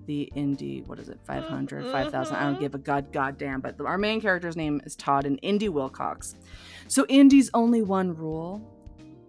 [0.07, 0.83] the Indy.
[0.83, 1.19] What is it?
[1.27, 1.93] 500, mm-hmm.
[1.93, 2.37] 5,000.
[2.37, 3.61] I don't give a god goddamn.
[3.61, 6.37] But our main character's name is Todd and Indy Wilcox.
[6.89, 8.61] So Indy's only one rule: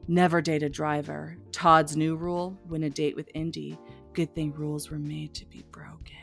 [0.07, 1.37] never date a driver.
[1.51, 3.77] Todd's new rule: win a date with Indy.
[4.13, 6.17] Good thing rules were made to be broken.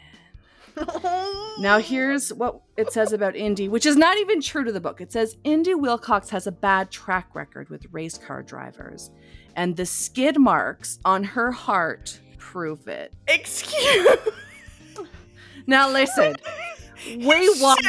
[1.58, 5.02] Now, here's what it says about Indy, which is not even true to the book.
[5.02, 9.10] It says Indy Wilcox has a bad track record with race car drivers,
[9.60, 13.12] and the skid marks on her heart prove it.
[13.28, 14.16] Excuse
[15.66, 16.34] Now, listen,
[17.06, 17.86] we want.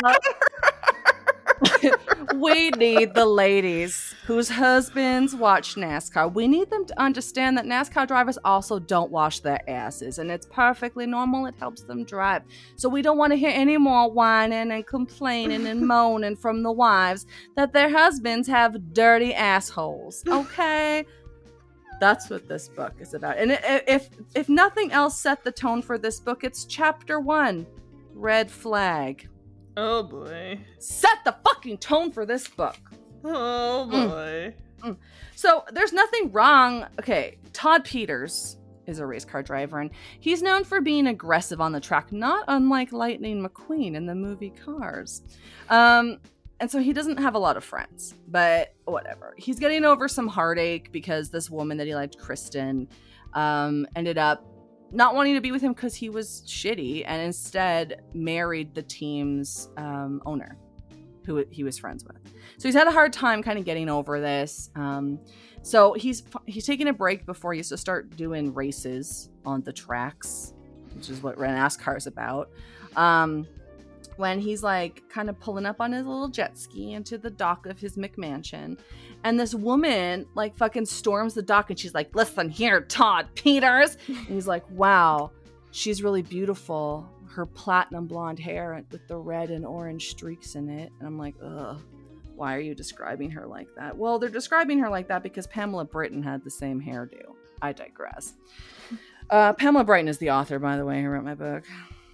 [2.36, 6.34] we need the ladies whose husbands watch NASCAR.
[6.34, 10.46] We need them to understand that NASCAR drivers also don't wash their asses, and it's
[10.46, 11.46] perfectly normal.
[11.46, 12.44] It helps them drive.
[12.76, 16.72] So we don't want to hear any more whining and complaining and moaning from the
[16.72, 20.22] wives that their husbands have dirty assholes.
[20.28, 21.06] Okay.
[22.02, 23.38] That's what this book is about.
[23.38, 27.68] And if if nothing else set the tone for this book, it's chapter 1,
[28.16, 29.30] Red Flag.
[29.78, 30.60] Oh boy.
[30.80, 32.76] Set the fucking tone for this book.
[33.24, 34.10] Oh Mm.
[34.10, 34.96] boy.
[35.36, 36.88] So there's nothing wrong.
[37.00, 41.72] Okay, Todd Peters is a race car driver, and he's known for being aggressive on
[41.72, 45.22] the track, not unlike Lightning McQueen in the movie Cars.
[45.70, 46.18] Um,
[46.62, 49.34] and so he doesn't have a lot of friends, but whatever.
[49.36, 52.88] He's getting over some heartache because this woman that he liked, Kristen,
[53.34, 54.46] um, ended up
[54.92, 59.70] not wanting to be with him because he was shitty, and instead married the team's
[59.76, 60.56] um, owner,
[61.26, 62.20] who he was friends with.
[62.58, 64.70] So he's had a hard time kind of getting over this.
[64.76, 65.20] Um,
[65.64, 69.74] so he's he's taking a break before he used to start doing races on the
[69.74, 70.54] tracks,
[70.94, 72.52] which is what Ren NASCAR is about.
[72.96, 73.48] Um,
[74.18, 77.66] when he's like kind of pulling up on his little jet ski into the dock
[77.66, 78.78] of his McMansion,
[79.24, 83.98] and this woman like fucking storms the dock and she's like, "Listen here, Todd Peters,"
[84.08, 85.32] and he's like, "Wow,
[85.72, 90.92] she's really beautiful." Her platinum blonde hair with the red and orange streaks in it,
[91.00, 91.82] and I'm like, ugh
[92.42, 93.96] why are you describing her like that?
[93.96, 97.36] Well, they're describing her like that because Pamela Britton had the same hairdo.
[97.62, 98.34] I digress.
[99.30, 101.64] Uh, Pamela Britton is the author, by the way, who wrote my book.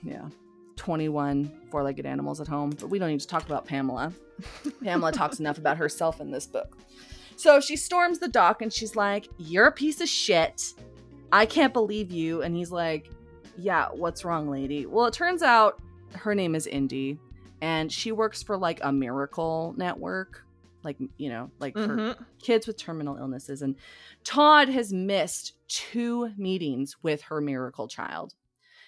[0.03, 0.29] Yeah.
[0.77, 4.13] 21 four legged animals at home, but we don't need to talk about Pamela.
[4.83, 6.77] Pamela talks enough about herself in this book.
[7.35, 10.73] So she storms the dock and she's like, You're a piece of shit.
[11.31, 12.41] I can't believe you.
[12.41, 13.11] And he's like,
[13.57, 14.85] Yeah, what's wrong, lady?
[14.85, 15.81] Well, it turns out
[16.13, 17.19] her name is Indy
[17.61, 20.43] and she works for like a miracle network
[20.83, 22.25] like you know like for Mhm.
[22.39, 23.75] kids with terminal illnesses and
[24.23, 28.35] todd has missed two meetings with her miracle child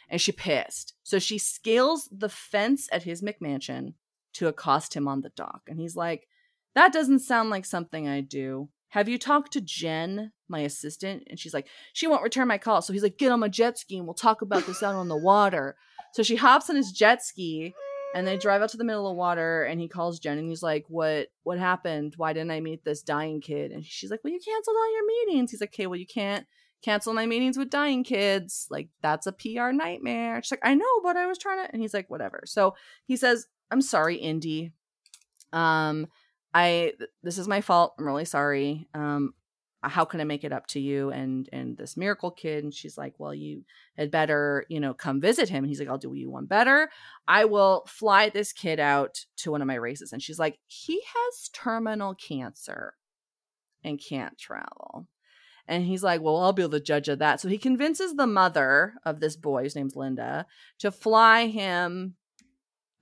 [0.09, 0.93] and she pissed.
[1.03, 3.93] So she scales the fence at his mcmansion
[4.33, 5.61] to accost him on the dock.
[5.67, 6.27] And he's like
[6.75, 8.69] that doesn't sound like something i do.
[8.89, 11.23] Have you talked to jen my assistant?
[11.27, 12.81] And she's like she won't return my call.
[12.81, 15.07] So he's like get on my jet ski and we'll talk about this out on
[15.07, 15.75] the water.
[16.13, 17.73] So she hops on his jet ski
[18.15, 20.49] and they drive out to the middle of the water and he calls jen and
[20.49, 22.13] he's like what what happened?
[22.17, 23.71] Why didn't i meet this dying kid?
[23.71, 25.51] And she's like well you canceled all your meetings.
[25.51, 26.45] He's like okay well you can't
[26.81, 30.41] cancel my meetings with dying kids like that's a pr nightmare.
[30.41, 32.43] She's like i know but i was trying to and he's like whatever.
[32.45, 34.71] So he says i'm sorry indy.
[35.53, 36.07] Um
[36.53, 37.95] i th- this is my fault.
[37.99, 38.87] I'm really sorry.
[38.93, 39.33] Um
[39.81, 42.63] how can i make it up to you and and this miracle kid?
[42.63, 43.63] And she's like well you
[43.97, 45.63] had better you know come visit him.
[45.63, 46.89] And he's like i'll do you one better.
[47.27, 50.13] I will fly this kid out to one of my races.
[50.13, 52.95] And she's like, he has terminal cancer
[53.83, 55.07] and can't travel.
[55.69, 57.39] And he's like, well, I'll be the judge of that.
[57.39, 60.47] So he convinces the mother of this boy, whose name's Linda,
[60.79, 62.15] to fly him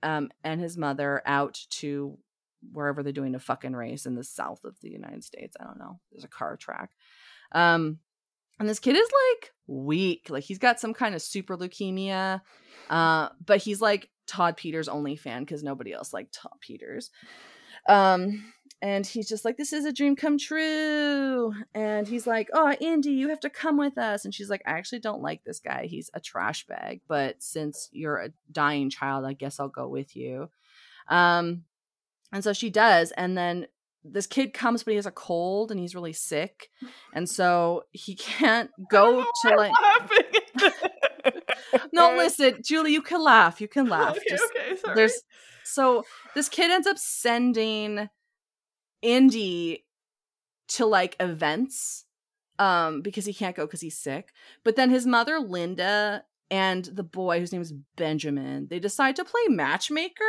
[0.02, 2.18] um, and his mother out to
[2.72, 5.56] wherever they're doing a fucking race in the south of the United States.
[5.58, 5.98] I don't know.
[6.12, 6.90] There's a car track.
[7.52, 7.98] Um,
[8.60, 10.28] And this kid is like weak.
[10.28, 12.42] Like he's got some kind of super leukemia.
[12.90, 17.10] Uh, but he's like Todd Peters only fan because nobody else liked Todd Peters.
[17.88, 21.52] Um, and he's just like, This is a dream come true.
[21.74, 24.24] And he's like, Oh, Indy, you have to come with us.
[24.24, 25.86] And she's like, I actually don't like this guy.
[25.86, 27.00] He's a trash bag.
[27.08, 30.48] But since you're a dying child, I guess I'll go with you.
[31.08, 31.64] Um,
[32.32, 33.10] and so she does.
[33.12, 33.66] And then
[34.04, 36.68] this kid comes, but he has a cold and he's really sick.
[37.12, 39.72] And so he can't go to like.
[41.92, 43.60] no, listen, Julie, you can laugh.
[43.60, 44.16] You can laugh.
[44.16, 44.94] Okay, Just, okay, sorry.
[44.94, 45.22] there's
[45.64, 48.08] so this kid ends up sending
[49.02, 49.84] Indy
[50.68, 52.04] to like events
[52.58, 54.32] um because he can't go because he's sick.
[54.64, 59.24] But then his mother Linda and the boy whose name is Benjamin, they decide to
[59.24, 60.24] play matchmaker.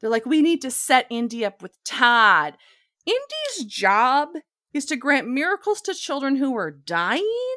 [0.00, 2.56] They're like, we need to set Indy up with Todd.
[3.04, 4.30] Indy's job
[4.72, 7.56] is to grant miracles to children who are dying.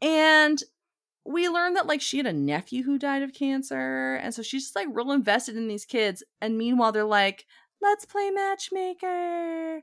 [0.00, 0.62] And
[1.24, 4.64] we learned that like she had a nephew who died of cancer and so she's
[4.64, 7.44] just like real invested in these kids and meanwhile they're like
[7.80, 9.82] let's play matchmaker.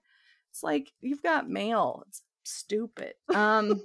[0.50, 2.04] It's like you've got mail.
[2.08, 3.14] It's stupid.
[3.34, 3.82] Um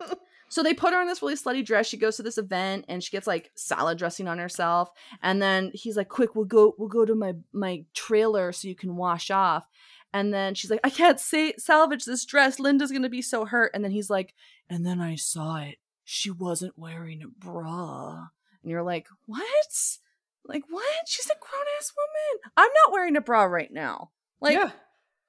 [0.48, 1.86] so they put her in this really slutty dress.
[1.86, 4.90] She goes to this event and she gets like salad dressing on herself.
[5.22, 8.74] And then he's like quick we'll go we'll go to my my trailer so you
[8.74, 9.68] can wash off.
[10.12, 12.58] And then she's like i can't say salvage this dress.
[12.58, 13.72] Linda's gonna be so hurt.
[13.74, 14.34] And then he's like
[14.70, 15.78] and then i saw it.
[16.04, 18.28] She wasn't wearing a bra.
[18.62, 19.98] And you're like, what?
[20.46, 20.84] Like, what?
[21.06, 22.50] She's a grown ass woman.
[22.56, 24.10] I'm not wearing a bra right now.
[24.40, 24.70] Like, yeah.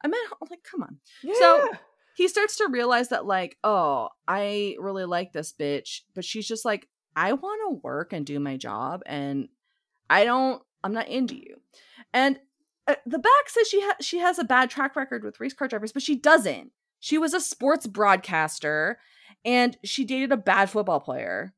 [0.04, 0.48] I'm at home.
[0.50, 0.98] Like, come on.
[1.24, 1.34] yeah.
[1.40, 1.70] so-
[2.18, 6.64] He starts to realize that, like, oh, I really like this bitch, but she's just
[6.64, 9.50] like, I want to work and do my job, and
[10.10, 11.60] I don't, I'm not into you.
[12.14, 12.40] And
[12.88, 15.68] uh, the back says she ha- she has a bad track record with race car
[15.68, 16.72] drivers, but she doesn't.
[17.00, 19.00] She was a sports broadcaster
[19.44, 21.54] and she dated a bad football player.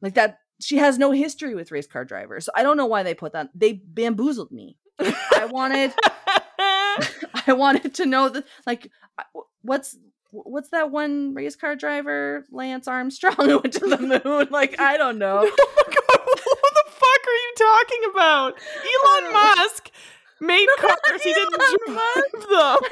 [0.00, 2.46] Like that she has no history with race car drivers.
[2.46, 3.50] So I don't know why they put that.
[3.54, 4.76] They bamboozled me.
[4.98, 5.92] I wanted
[7.46, 8.90] I wanted to know that like
[9.62, 9.96] what's
[10.30, 14.96] what's that one race car driver Lance Armstrong who went to the moon like I
[14.96, 15.40] don't know.
[15.40, 18.54] oh what the fuck are you talking about?
[19.04, 19.90] Elon Musk
[20.40, 21.22] made cars.
[21.22, 21.54] He didn't
[21.86, 22.90] drive them.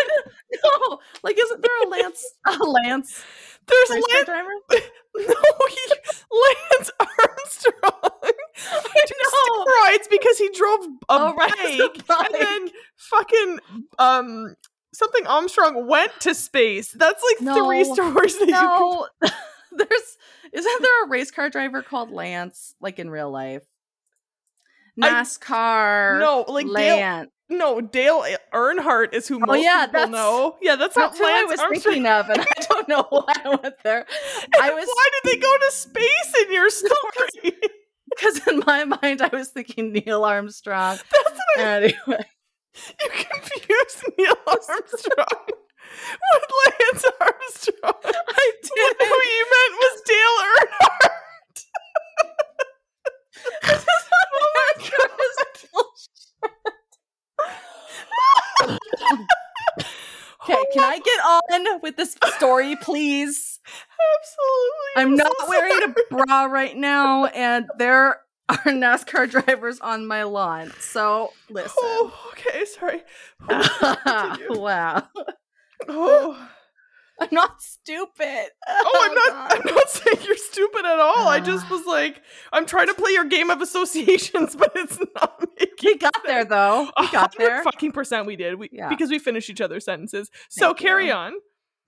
[0.65, 3.25] no, like isn't there a Lance a Lance
[3.71, 4.25] There's Lance.
[4.27, 4.51] driver?
[5.13, 5.93] No, he,
[6.79, 8.11] Lance Armstrong.
[8.55, 9.65] Just know.
[9.83, 12.31] rides because he drove a Oh, bike, bike.
[12.33, 13.59] and then fucking
[13.99, 14.55] um
[14.95, 16.93] something Armstrong went to space.
[16.93, 18.53] That's like three stories that you.
[18.53, 19.07] No,
[19.73, 20.17] there's
[20.53, 23.65] isn't there a race car driver called Lance, like in real life?
[25.03, 26.21] I- NASCAR.
[26.21, 26.67] No, like.
[26.67, 27.31] Lance.
[27.51, 30.57] No, Dale Earnhardt is who oh, most Oh, yeah, people that's- know.
[30.63, 31.83] Yeah, that's That's not who I was Armstrong.
[31.83, 34.07] thinking of, and I don't know why I went there.
[34.61, 36.93] I was Why did they go to space in your story?
[38.11, 40.97] because in my mind I was thinking Neil Armstrong.
[41.13, 42.25] That's what I, Anyway,
[43.01, 47.95] you confused Neil Armstrong with Lance Armstrong.
[48.05, 49.11] I And who did.
[49.11, 51.17] you meant was Dale Earnhardt.
[53.63, 53.87] This is
[54.33, 54.73] Oh my
[55.73, 56.80] bullshit.
[60.43, 63.61] Okay, can I get on with this story, please?
[64.19, 64.97] Absolutely.
[64.97, 65.93] I'm not so wearing sorry.
[65.93, 68.21] a bra right now, and there are
[68.65, 70.73] NASCAR drivers on my lawn.
[70.81, 71.73] So listen.
[71.79, 73.03] Oh, okay, sorry.
[74.59, 75.07] Wow.
[75.89, 76.10] oh.
[77.31, 78.49] I'm not stupid.
[78.69, 79.51] Oh, I'm not.
[79.51, 79.69] God.
[79.69, 81.29] I'm not saying you're stupid at all.
[81.29, 85.45] I just was like, I'm trying to play your game of associations, but it's not
[85.59, 85.75] making.
[85.85, 86.91] We got there though.
[86.99, 87.63] We got there.
[87.65, 88.57] Fucking percent, we did.
[88.59, 88.89] We Yeah.
[88.89, 90.31] because we finished each other's sentences.
[90.49, 91.13] So Thank carry you.
[91.13, 91.35] on.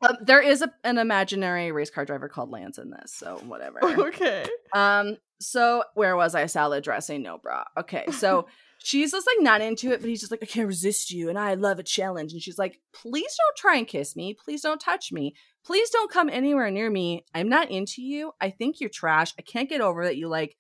[0.08, 3.78] Um, there is a, an imaginary race car driver called Lance in this, so whatever.
[3.82, 4.44] Okay.
[4.72, 6.46] Um, so where was I?
[6.46, 7.64] Salad dressing, no bra.
[7.78, 8.46] Okay, so
[8.82, 11.38] she's just like not into it, but he's just like, I can't resist you, and
[11.38, 12.32] I love a challenge.
[12.32, 14.34] And she's like, please don't try and kiss me.
[14.34, 15.34] Please don't touch me.
[15.64, 17.24] Please don't come anywhere near me.
[17.34, 18.32] I'm not into you.
[18.40, 19.32] I think you're trash.
[19.38, 20.56] I can't get over that you like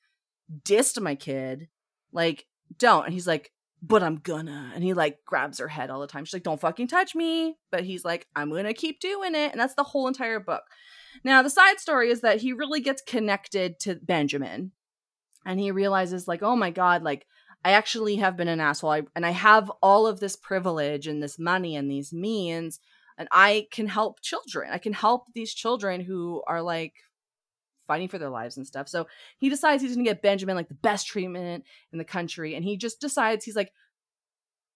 [0.64, 1.68] dissed my kid.
[2.12, 2.46] Like,
[2.78, 3.06] don't.
[3.06, 3.50] And he's like,
[3.82, 4.70] but I'm gonna.
[4.74, 6.24] And he like grabs her head all the time.
[6.24, 7.56] She's like, don't fucking touch me.
[7.72, 9.50] But he's like, I'm gonna keep doing it.
[9.50, 10.62] And that's the whole entire book.
[11.24, 14.72] Now, the side story is that he really gets connected to Benjamin
[15.44, 17.26] and he realizes, like, oh my God, like,
[17.64, 18.90] I actually have been an asshole.
[18.90, 22.80] I, and I have all of this privilege and this money and these means,
[23.16, 24.70] and I can help children.
[24.72, 26.94] I can help these children who are like
[27.86, 28.88] fighting for their lives and stuff.
[28.88, 29.06] So
[29.38, 32.54] he decides he's going to get Benjamin like the best treatment in the country.
[32.54, 33.72] And he just decides, he's like,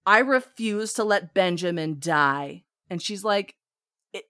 [0.04, 2.64] I refuse to let Benjamin die.
[2.88, 3.56] And she's like,
[4.12, 4.24] it,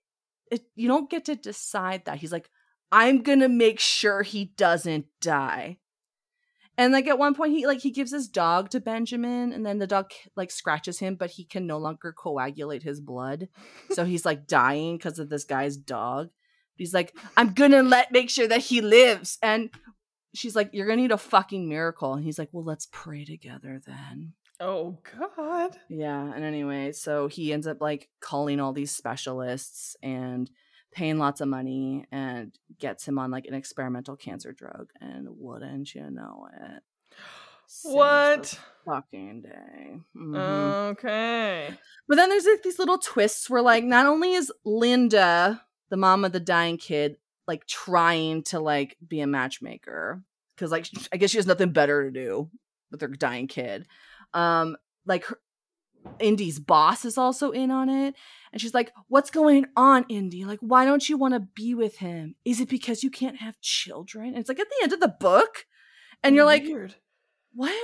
[0.51, 2.19] it, you don't get to decide that.
[2.19, 2.49] He's like,
[2.91, 5.79] I'm gonna make sure he doesn't die.
[6.79, 9.79] And like at one point he like he gives his dog to Benjamin and then
[9.79, 13.49] the dog like scratches him but he can no longer coagulate his blood.
[13.93, 16.31] So he's like dying because of this guy's dog.
[16.75, 19.71] He's like I'm going to let make sure that he lives and
[20.35, 23.25] she's like you're going to need a fucking miracle and he's like well let's pray
[23.25, 24.35] together then.
[24.59, 25.77] Oh God.
[25.89, 30.51] Yeah, and anyway, so he ends up like calling all these specialists and
[30.97, 35.95] paying lots of money and gets him on like an experimental cancer drug and wouldn't
[35.95, 36.83] you know it
[37.83, 38.59] What?
[38.85, 40.91] fucking day Mhm.
[40.93, 41.75] Okay.
[42.09, 46.25] but then there's like these little twists where like not only is linda the mom
[46.25, 47.17] of the dying kid
[47.47, 50.23] like trying to like be a matchmaker
[50.55, 52.49] because like i guess she has nothing better to do
[52.91, 53.87] with her dying kid
[54.35, 55.39] um like her,
[56.21, 58.15] indy's boss is also in on it
[58.57, 60.47] and she's like what's going on indy?
[60.47, 62.37] Like why don't you want to be with him?
[62.43, 64.29] Is it because you can't have children?
[64.29, 65.67] And it's like at the end of the book.
[66.23, 66.95] And you're like Weird.
[67.53, 67.75] what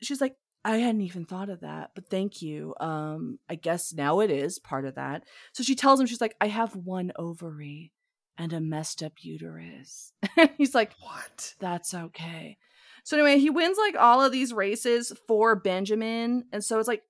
[0.00, 2.74] she's like i hadn't even thought of that but thank you.
[2.80, 5.24] Um i guess now it is part of that.
[5.52, 7.92] So she tells him she's like i have one ovary
[8.38, 10.14] and a messed up uterus.
[10.56, 11.52] He's like what?
[11.60, 12.56] that's okay.
[13.04, 16.44] So anyway he wins like all of these races for benjamin.
[16.50, 17.02] And so it's like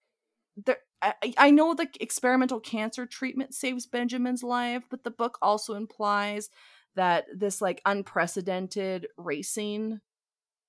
[0.65, 5.75] there I, I- know the experimental cancer treatment saves benjamin's life but the book also
[5.75, 6.49] implies
[6.97, 10.01] that this like unprecedented racing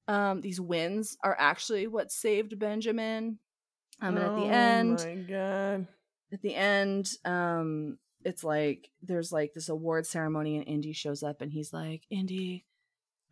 [0.07, 3.39] um these wins are actually what saved benjamin
[4.01, 5.87] um and at the end Oh my God.
[6.33, 11.41] at the end um it's like there's like this award ceremony and indy shows up
[11.41, 12.65] and he's like indy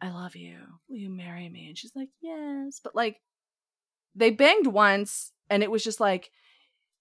[0.02, 0.58] i love you.
[0.90, 1.68] Will you marry me?
[1.70, 2.82] And she's like yes.
[2.84, 3.22] But like
[4.16, 6.30] they banged once and it was just like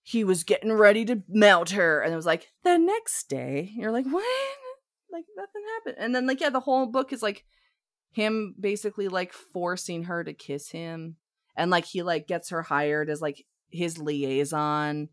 [0.02, 3.70] he was getting ready to melt her and it was like the next day.
[3.74, 4.24] You're like what?
[5.12, 5.96] Like nothing happened.
[5.98, 7.44] And then like yeah the whole book is like
[8.10, 11.16] him basically like forcing her to kiss him.
[11.56, 15.08] And like he like gets her hired as like his liaison.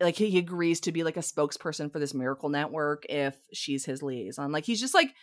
[0.00, 4.02] Like he agrees to be like a spokesperson for this miracle network if she's his
[4.02, 4.50] liaison.
[4.50, 5.14] Like he's just like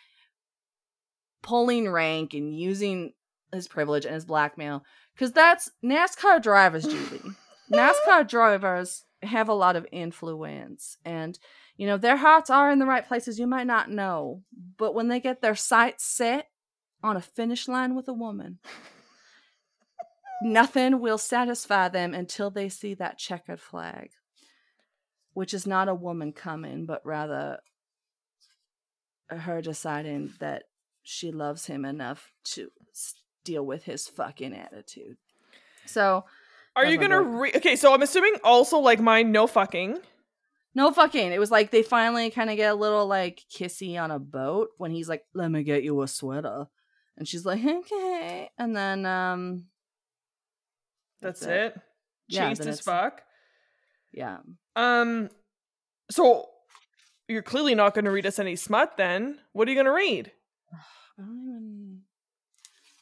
[1.41, 3.13] pulling rank and using
[3.53, 4.83] his privilege and his blackmail.
[5.13, 7.35] Because that's nascar drivers julie
[7.72, 11.39] nascar drivers have a lot of influence and
[11.78, 14.41] you know their hearts are in the right places you might not know
[14.78, 16.49] but when they get their sights set
[17.03, 18.59] on a finish line with a woman
[20.43, 24.09] nothing will satisfy them until they see that checkered flag
[25.34, 27.59] which is not a woman coming but rather
[29.30, 30.63] her deciding that
[31.03, 32.72] she loves him enough to
[33.43, 35.18] deal with his fucking attitude.
[35.86, 36.26] So
[36.76, 37.41] Are you gonna book.
[37.41, 37.55] read?
[37.57, 39.97] Okay, so I'm assuming also like mine, no fucking.
[40.73, 41.32] No fucking.
[41.32, 44.69] It was like they finally kind of get a little like kissy on a boat
[44.78, 46.65] when he's like, "Let me get you a sweater,"
[47.17, 49.65] and she's like, "Okay," and then um,
[51.21, 51.82] That's, That's it.
[52.28, 53.21] Yeah, Chaste then as fuck.
[54.11, 54.39] yeah,
[54.76, 55.30] Um,
[56.11, 56.49] so
[57.30, 58.97] you're clearly not going to read us any smut.
[58.97, 60.32] Then what are you going to read?
[61.19, 62.01] I don't even.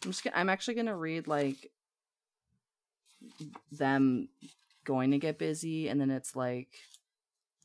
[0.05, 0.23] I'm just.
[0.23, 1.71] Gonna, I'm actually gonna read like
[3.71, 4.29] them
[4.85, 6.67] going to get busy, and then it's like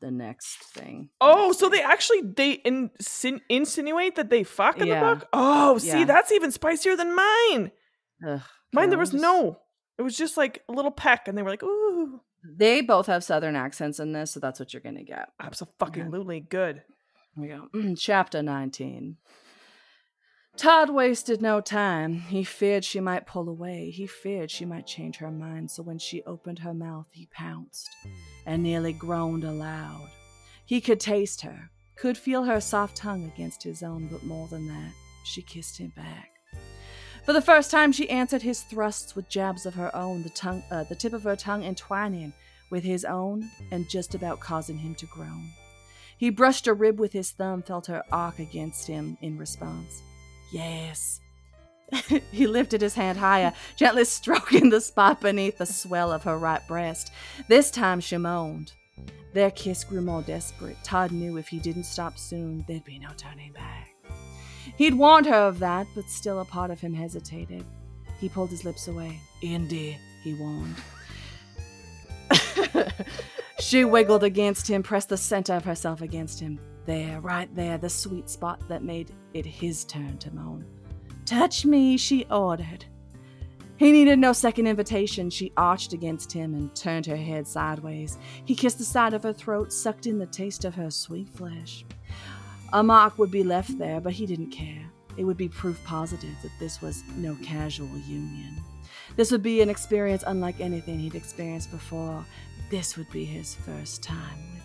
[0.00, 1.10] the next thing.
[1.20, 5.00] Oh, so they actually they insin- insinuate that they fuck in Yeah.
[5.00, 5.28] the book.
[5.32, 6.04] Oh, see, Yeah.
[6.04, 7.72] that's even spicier than mine.
[8.26, 8.40] Ugh,
[8.72, 9.60] Mine there was just- no.
[9.98, 13.24] It was just like a little peck, and they were like, "Ooh, They both have
[13.24, 15.30] southern accents in this, so that's what you're gonna get.
[15.40, 16.84] absolutely good."
[17.34, 17.94] Here we go.
[17.96, 19.16] Chapter 19.
[20.58, 22.18] Todd wasted no time.
[22.18, 23.90] He feared she might pull away.
[23.90, 27.88] He feared she might change her mind, so when she opened her mouth, he pounced
[28.44, 30.10] and nearly groaned aloud.
[30.66, 34.66] He could taste her, could feel her soft tongue against his own, but more than
[34.66, 34.90] that,
[35.24, 36.32] she kissed him back.
[37.24, 40.64] For the first time, she answered his thrusts with jabs of her own, the, tongue,
[40.72, 42.32] uh, the tip of her tongue entwining
[42.68, 45.50] with his own and just about causing him to groan.
[46.16, 50.02] He brushed a rib with his thumb, felt her arc against him in response.
[50.50, 51.20] Yes.
[52.32, 56.66] he lifted his hand higher, gently stroking the spot beneath the swell of her right
[56.68, 57.12] breast.
[57.48, 58.72] This time she moaned.
[59.34, 60.76] Their kiss grew more desperate.
[60.82, 63.94] Todd knew if he didn't stop soon, there'd be no turning back.
[64.76, 67.64] He'd warned her of that, but still a part of him hesitated.
[68.20, 69.20] He pulled his lips away.
[69.42, 70.76] Indy, he warned.
[73.60, 76.58] she wiggled against him, pressed the center of herself against him.
[76.88, 80.64] There, right there, the sweet spot that made it his turn to moan.
[81.26, 82.86] Touch me, she ordered.
[83.76, 85.28] He needed no second invitation.
[85.28, 88.16] She arched against him and turned her head sideways.
[88.46, 91.84] He kissed the side of her throat, sucked in the taste of her sweet flesh.
[92.72, 94.90] A mark would be left there, but he didn't care.
[95.18, 98.64] It would be proof positive that this was no casual union.
[99.14, 102.24] This would be an experience unlike anything he'd experienced before.
[102.70, 104.57] This would be his first time.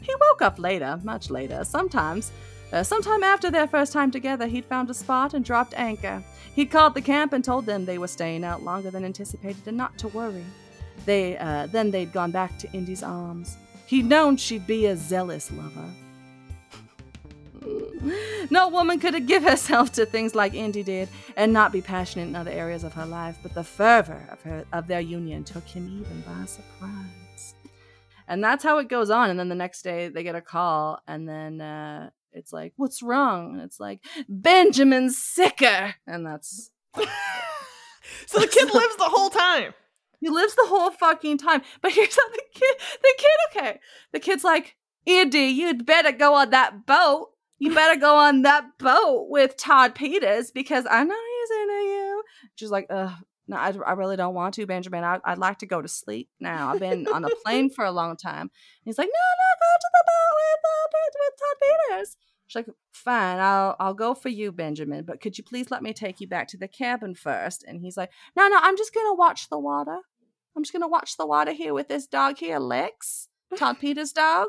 [0.00, 2.32] He woke up later, much later, sometimes.
[2.72, 6.22] Uh, sometime after their first time together, he'd found a spot and dropped anchor.
[6.54, 9.76] He'd called the camp and told them they were staying out longer than anticipated and
[9.76, 10.44] not to worry.
[11.06, 13.56] They uh, then they'd gone back to Indy's arms.
[13.86, 15.90] He'd known she'd be a zealous lover.
[18.50, 22.36] no woman could give herself to things like Indy did and not be passionate in
[22.36, 25.86] other areas of her life, but the fervor of her of their union took him
[26.00, 27.27] even by surprise.
[28.28, 29.30] And that's how it goes on.
[29.30, 33.02] And then the next day they get a call, and then uh, it's like, "What's
[33.02, 36.70] wrong?" And it's like, "Benjamin's sicker," and that's
[38.26, 39.72] so the kid lives the whole time.
[40.20, 41.62] He lives the whole fucking time.
[41.80, 43.80] But here's how the kid, the kid, okay.
[44.12, 44.76] The kid's like,
[45.06, 47.30] Indy you'd better go on that boat.
[47.58, 52.22] You better go on that boat with Todd Peters because I know he's into you.
[52.54, 53.12] She's like, ugh,
[53.48, 55.02] no, I, I really don't want to, Benjamin.
[55.02, 56.68] I, would like to go to sleep now.
[56.68, 58.42] I've been on a plane for a long time.
[58.42, 58.50] And
[58.84, 60.88] he's like, no, no, go to the boat with, uh,
[61.24, 62.16] with Todd Peters.
[62.46, 65.92] She's like, fine, I'll I'll go for you, Benjamin, but could you please let me
[65.92, 67.62] take you back to the cabin first?
[67.66, 69.98] And he's like, no, no, I'm just gonna watch the water.
[70.56, 74.48] I'm just gonna watch the water here with this dog here, Lex, Todd Peters' dog.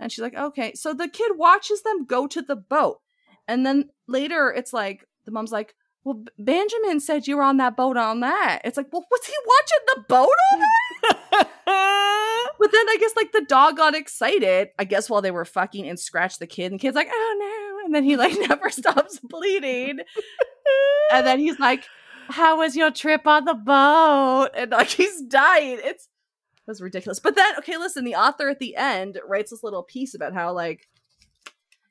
[0.00, 0.72] And she's like, okay.
[0.74, 3.00] So the kid watches them go to the boat.
[3.46, 5.74] And then later it's like, the mom's like,
[6.04, 8.60] well, Benjamin said you were on that boat on that.
[8.64, 11.48] It's like, well, was he watching the boat on that?
[12.58, 15.88] but then I guess like the dog got excited, I guess while they were fucking
[15.88, 16.72] and scratched the kid.
[16.72, 17.86] And the kid's like, oh no.
[17.86, 20.00] And then he like never stops bleeding.
[21.10, 21.84] and then he's like,
[22.28, 24.50] how was your trip on the boat?
[24.54, 25.78] And like he's dying.
[25.82, 26.08] It's
[26.66, 27.20] it was ridiculous.
[27.20, 30.52] But then, okay, listen, the author at the end writes this little piece about how
[30.52, 30.88] like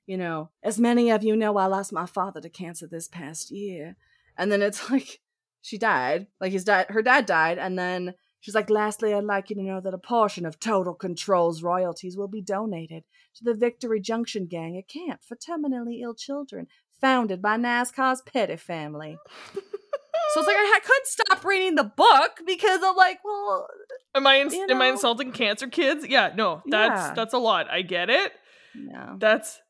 [0.05, 3.51] you know, as many of you know, I lost my father to cancer this past
[3.51, 3.95] year.
[4.37, 5.21] And then it's like
[5.61, 6.27] she died.
[6.39, 9.63] Like his dad her dad died, and then she's like, lastly, I'd like you to
[9.63, 13.03] know that a portion of Total Control's royalties will be donated
[13.35, 16.67] to the Victory Junction Gang, a camp for terminally ill children,
[16.99, 19.17] founded by NASCAR's Petty family.
[19.53, 23.67] so it's like I, couldn't stop reading the book because I'm like, well,
[24.13, 26.05] am I ins- am I insulting cancer kids?
[26.05, 27.13] Yeah, no, that's yeah.
[27.15, 27.71] that's a lot.
[27.71, 28.33] I get it.
[28.75, 29.15] No.
[29.19, 29.61] That's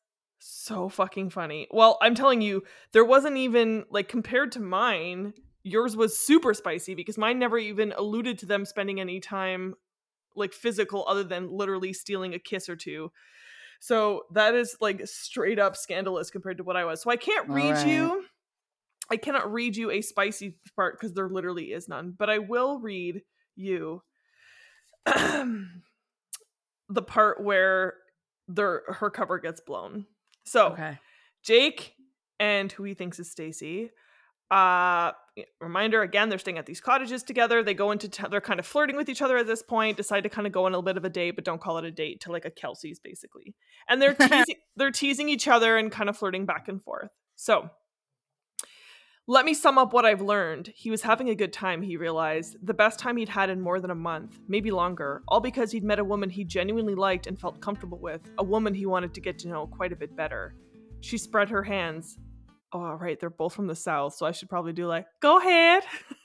[0.45, 1.67] so fucking funny.
[1.71, 5.33] Well, I'm telling you, there wasn't even like compared to mine,
[5.63, 9.75] yours was super spicy because mine never even alluded to them spending any time
[10.35, 13.09] like physical other than literally stealing a kiss or two.
[13.79, 17.01] So that is like straight up scandalous compared to what I was.
[17.01, 17.87] So I can't read right.
[17.87, 18.25] you.
[19.09, 22.79] I cannot read you a spicy part because there literally is none, but I will
[22.79, 23.21] read
[23.55, 24.01] you
[25.05, 25.67] the
[27.05, 27.95] part where
[28.47, 30.05] their her cover gets blown.
[30.43, 30.99] So okay.
[31.43, 31.93] Jake
[32.39, 33.91] and who he thinks is Stacy.
[34.51, 35.11] Uh
[35.59, 37.63] reminder again, they're staying at these cottages together.
[37.63, 40.21] They go into t- they're kind of flirting with each other at this point, decide
[40.21, 41.85] to kind of go on a little bit of a date, but don't call it
[41.85, 43.55] a date to like a Kelsey's basically.
[43.89, 47.09] And they're teasing they're teasing each other and kind of flirting back and forth.
[47.35, 47.69] So
[49.25, 50.69] let me sum up what I've learned.
[50.75, 52.57] He was having a good time, he realized.
[52.61, 55.85] The best time he'd had in more than a month, maybe longer, all because he'd
[55.85, 59.21] met a woman he genuinely liked and felt comfortable with, a woman he wanted to
[59.21, 60.55] get to know quite a bit better.
[60.99, 62.17] She spread her hands,
[62.73, 65.83] oh, right, they're both from the South, so I should probably do like, go ahead.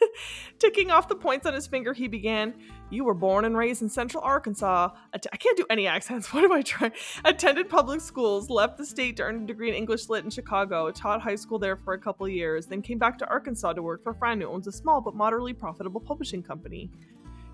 [0.59, 2.55] Ticking off the points on his finger, he began,
[2.91, 4.91] You were born and raised in central Arkansas.
[5.13, 6.33] Att- I can't do any accents.
[6.39, 6.93] What am I trying?
[7.25, 10.91] Attended public schools, left the state to earn a degree in English Lit in Chicago,
[10.91, 14.03] taught high school there for a couple years, then came back to Arkansas to work
[14.03, 16.91] for a friend who owns a small but moderately profitable publishing company.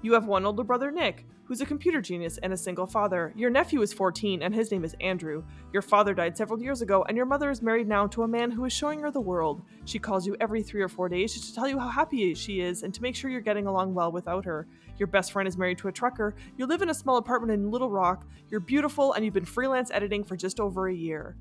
[0.05, 3.33] You have one older brother, Nick, who's a computer genius and a single father.
[3.35, 5.43] Your nephew is 14, and his name is Andrew.
[5.73, 8.51] Your father died several years ago, and your mother is married now to a man
[8.51, 9.63] who is showing her the world.
[9.87, 12.61] She calls you every three or four days just to tell you how happy she
[12.61, 14.69] is and to make sure you're getting along well without her.
[14.99, 16.35] Your best friend is married to a trucker.
[16.59, 18.27] You live in a small apartment in Little Rock.
[18.51, 21.35] You're beautiful, and you've been freelance editing for just over a year.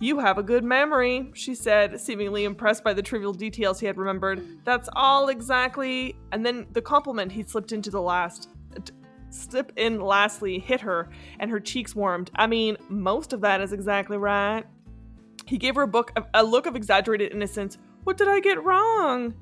[0.00, 3.96] You have a good memory, she said, seemingly impressed by the trivial details he had
[3.96, 4.64] remembered.
[4.64, 6.14] That's all exactly.
[6.30, 8.48] And then the compliment he slipped into the last.
[9.30, 12.30] Slip in lastly hit her, and her cheeks warmed.
[12.36, 14.64] I mean, most of that is exactly right.
[15.46, 17.76] He gave her a book, a look of exaggerated innocence.
[18.04, 19.34] What did I get wrong?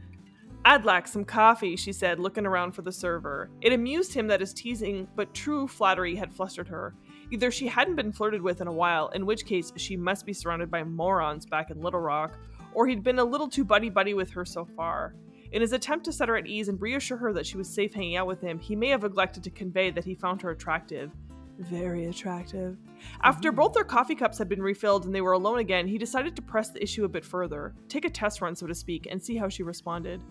[0.65, 3.51] I'd like some coffee, she said, looking around for the server.
[3.61, 6.95] It amused him that his teasing but true flattery had flustered her.
[7.31, 10.33] Either she hadn't been flirted with in a while, in which case she must be
[10.33, 12.39] surrounded by morons back in Little Rock,
[12.73, 15.15] or he'd been a little too buddy buddy with her so far.
[15.53, 17.95] In his attempt to set her at ease and reassure her that she was safe
[17.95, 21.11] hanging out with him, he may have neglected to convey that he found her attractive.
[21.59, 22.77] very attractive.
[23.23, 23.57] After mm-hmm.
[23.57, 26.43] both their coffee cups had been refilled and they were alone again, he decided to
[26.43, 29.37] press the issue a bit further, take a test run, so to speak, and see
[29.37, 30.23] how she responded.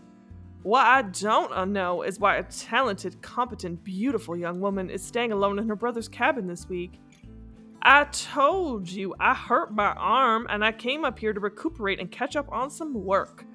[0.66, 5.32] What I don't uh, know is why a talented, competent, beautiful young woman is staying
[5.32, 7.00] alone in her brother's cabin this week.
[7.84, 12.10] I told you I hurt my arm and I came up here to recuperate and
[12.10, 13.46] catch up on some work.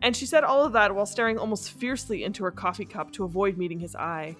[0.00, 3.24] And she said all of that while staring almost fiercely into her coffee cup to
[3.24, 4.34] avoid meeting his eye.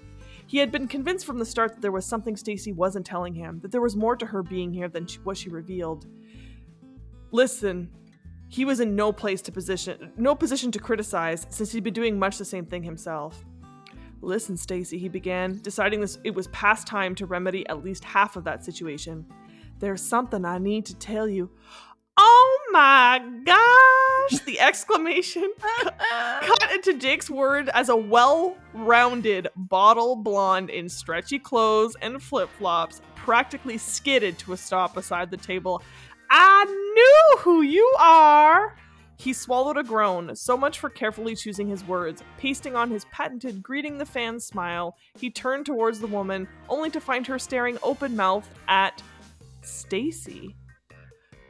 [0.47, 3.61] He had been convinced from the start that there was something Stacy wasn't telling him,
[3.61, 6.07] that there was more to her being here than what she revealed.
[7.33, 7.91] Listen,
[8.49, 12.19] he was in no place to position, no position to criticize, since he'd been doing
[12.19, 13.45] much the same thing himself.
[14.21, 18.37] Listen, Stacy, he began, deciding this it was past time to remedy at least half
[18.37, 19.27] of that situation.
[19.79, 21.51] There's something I need to tell you.
[22.17, 24.41] Oh my gosh!
[24.41, 25.53] The exclamation
[26.41, 33.79] cut into Jake's word as a well-rounded bottle blonde in stretchy clothes and flip-flops practically
[33.79, 35.83] skidded to a stop beside the table.
[36.31, 38.77] I knew who you are!
[39.17, 42.23] He swallowed a groan, so much for carefully choosing his words.
[42.39, 47.01] Pasting on his patented greeting the fan smile, he turned towards the woman, only to
[47.01, 49.03] find her staring open mouthed at
[49.63, 50.55] Stacy.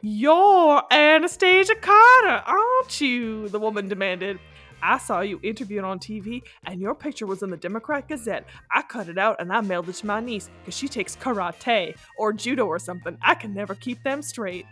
[0.00, 3.48] You're Anastasia Carter, aren't you?
[3.48, 4.38] The woman demanded.
[4.82, 8.46] I saw you interviewed on TV, and your picture was in the Democrat Gazette.
[8.70, 11.96] I cut it out and I mailed it to my niece because she takes karate
[12.16, 13.16] or judo or something.
[13.22, 14.66] I can never keep them straight.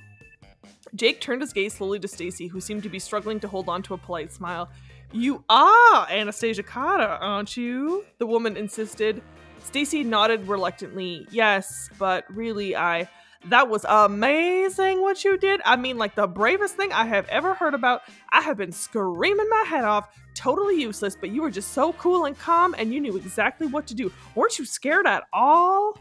[0.94, 3.82] Jake turned his gaze slowly to Stacy, who seemed to be struggling to hold on
[3.82, 4.70] to a polite smile.
[5.12, 8.04] You are Anastasia Carter, aren't you?
[8.18, 9.22] The woman insisted.
[9.62, 11.26] Stacy nodded reluctantly.
[11.30, 13.09] Yes, but really, I.
[13.45, 15.61] That was amazing what you did.
[15.64, 18.03] I mean, like the bravest thing I have ever heard about.
[18.32, 22.24] I have been screaming my head off, totally useless, but you were just so cool
[22.24, 24.12] and calm and you knew exactly what to do.
[24.34, 25.99] Weren't you scared at all?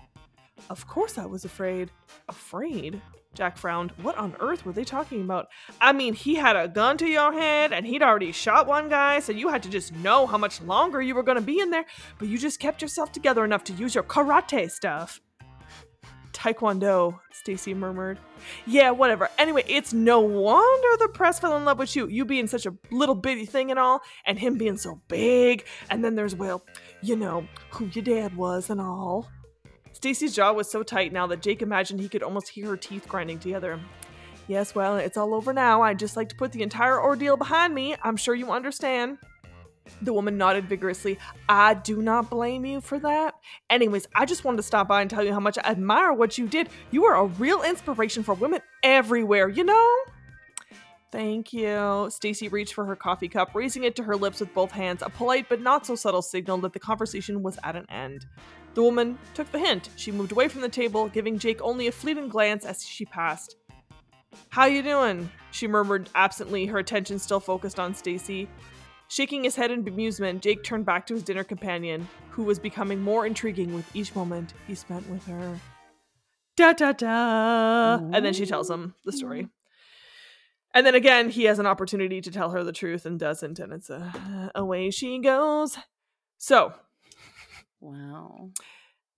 [0.70, 1.92] Of course I was afraid.
[2.30, 3.02] Afraid?
[3.36, 3.92] Jack frowned.
[4.02, 5.48] What on earth were they talking about?
[5.82, 9.20] I mean, he had a gun to your head and he'd already shot one guy,
[9.20, 11.70] so you had to just know how much longer you were going to be in
[11.70, 11.86] there,
[12.18, 15.20] but you just kept yourself together enough to use your karate stuff.
[16.46, 18.20] Taekwondo, Stacy murmured.
[18.68, 19.30] Yeah, whatever.
[19.40, 22.08] Anyway, it's no wonder the press fell in love with you.
[22.08, 25.66] You being such a little bitty thing and all, and him being so big.
[25.90, 26.64] And then there's, well,
[27.02, 29.28] you know, who your dad was and all.
[29.94, 33.08] Stacy's jaw was so tight now that Jake imagined he could almost hear her teeth
[33.08, 33.80] grinding together.
[34.48, 35.82] Yes, well, it's all over now.
[35.82, 37.96] I'd just like to put the entire ordeal behind me.
[38.04, 39.18] I'm sure you understand.
[40.02, 41.18] The woman nodded vigorously.
[41.48, 43.36] I do not blame you for that.
[43.70, 46.38] Anyways, I just wanted to stop by and tell you how much I admire what
[46.38, 46.70] you did.
[46.92, 49.96] You are a real inspiration for women everywhere, you know?
[51.12, 52.08] Thank you.
[52.10, 55.10] Stacy reached for her coffee cup, raising it to her lips with both hands, a
[55.10, 58.26] polite but not so subtle signal that the conversation was at an end.
[58.74, 59.90] The woman took the hint.
[59.96, 63.56] She moved away from the table, giving Jake only a fleeting glance as she passed.
[64.50, 68.50] "How you doing?" she murmured absently, her attention still focused on Stacy.
[69.08, 73.02] Shaking his head in bemusement, Jake turned back to his dinner companion, who was becoming
[73.02, 75.60] more intriguing with each moment he spent with her.
[76.58, 77.96] Da da da!
[78.14, 79.48] And then she tells him the story.
[80.74, 83.72] And then again, he has an opportunity to tell her the truth and doesn't, and
[83.72, 85.78] it's a away she goes.
[86.38, 86.74] So,
[87.80, 88.50] Wow.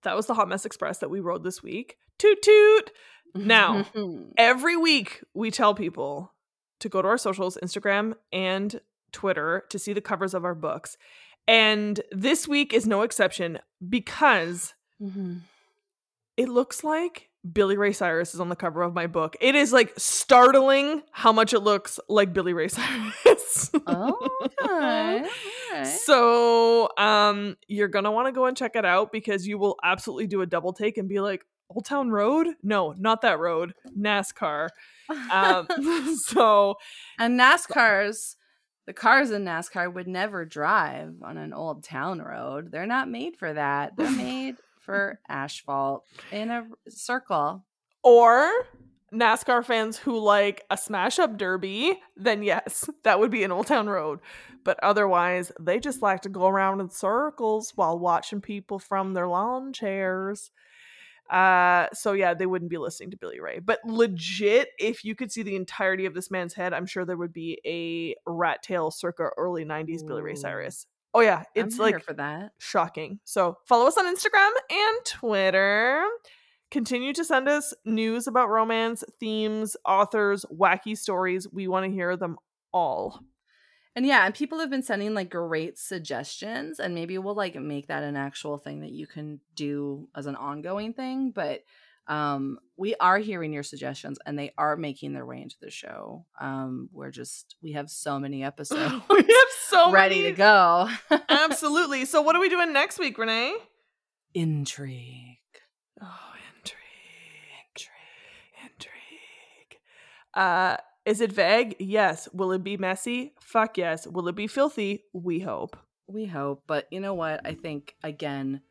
[0.02, 1.96] that was the Hot Mess Express that we rode this week.
[2.18, 2.90] Toot toot!
[3.34, 3.86] Now,
[4.36, 6.32] every week we tell people
[6.80, 8.80] to go to our socials, Instagram and
[9.12, 10.96] Twitter, to see the covers of our books.
[11.46, 15.40] And this week is no exception because Mhm.
[16.36, 19.36] it looks like Billy Ray Cyrus is on the cover of my book.
[19.40, 23.70] It is like startling how much it looks like Billy Ray Cyrus.
[23.86, 24.28] Oh,
[24.62, 25.24] okay.
[25.84, 30.26] So, um, you're gonna want to go and check it out because you will absolutely
[30.26, 32.48] do a double take and be like, "Old Town Road?
[32.62, 33.72] No, not that road.
[33.98, 34.68] NASCAR."
[35.30, 35.66] Um,
[36.16, 36.74] so
[37.18, 38.34] and NASCARs,
[38.88, 42.72] the cars in NASCAR would never drive on an old town road.
[42.72, 43.94] They're not made for that.
[43.98, 47.66] They're made for asphalt in a circle.
[48.02, 48.50] or
[49.12, 53.66] NASCAR fans who like a smash up derby, then yes, that would be an Old
[53.66, 54.20] Town Road.
[54.64, 59.28] But otherwise, they just like to go around in circles while watching people from their
[59.28, 60.50] lawn chairs.
[61.30, 63.58] Uh, so yeah, they wouldn't be listening to Billy Ray.
[63.58, 67.16] But legit, if you could see the entirety of this man's head, I'm sure there
[67.16, 70.86] would be a rat tail circa early 90s Billy Ray Cyrus.
[71.14, 72.52] Oh yeah, it's like for that.
[72.58, 73.18] shocking.
[73.24, 76.04] So follow us on Instagram and Twitter.
[76.70, 81.46] Continue to send us news about romance, themes, authors, wacky stories.
[81.50, 82.36] We want to hear them
[82.72, 83.22] all.
[83.98, 87.88] And yeah, and people have been sending like great suggestions, and maybe we'll like make
[87.88, 91.32] that an actual thing that you can do as an ongoing thing.
[91.34, 91.64] But
[92.06, 96.26] um, we are hearing your suggestions, and they are making their way into the show.
[96.40, 100.88] Um, we're just we have so many episodes we have so ready many- to go.
[101.28, 102.04] Absolutely.
[102.04, 103.56] So what are we doing next week, Renee?
[104.32, 105.38] Intrigue.
[106.00, 106.78] Oh, intrigue.
[107.74, 108.62] Intrigue.
[108.62, 109.80] Intrigue.
[110.34, 110.76] Uh
[111.08, 111.76] is it vague?
[111.78, 112.28] Yes.
[112.32, 113.32] Will it be messy?
[113.40, 114.06] Fuck yes.
[114.06, 115.04] Will it be filthy?
[115.12, 115.76] We hope.
[116.06, 117.40] We hope, but you know what?
[117.44, 118.62] I think again,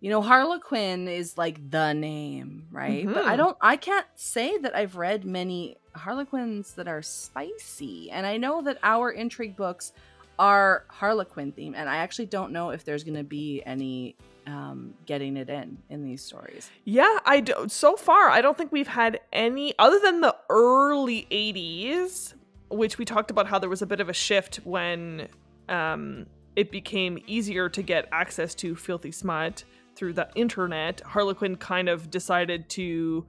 [0.00, 3.06] you know, Harlequin is like the name, right?
[3.06, 3.36] But I Mhm.
[3.38, 8.10] don't I can't say that I've read many Harlequins that are spicy.
[8.10, 9.92] And I know that our intrigue books
[10.38, 14.16] are Harlequin themed, and I actually don't know if there's gonna be any
[14.46, 16.70] um getting it in in these stories.
[16.84, 17.66] Yeah, I do.
[17.68, 22.34] So far, I don't think we've had any other than the early 80s,
[22.68, 25.28] which we talked about how there was a bit of a shift when
[25.68, 26.26] um,
[26.56, 29.64] it became easier to get access to filthy smut
[29.96, 31.00] through the internet.
[31.00, 33.24] Harlequin kind of decided to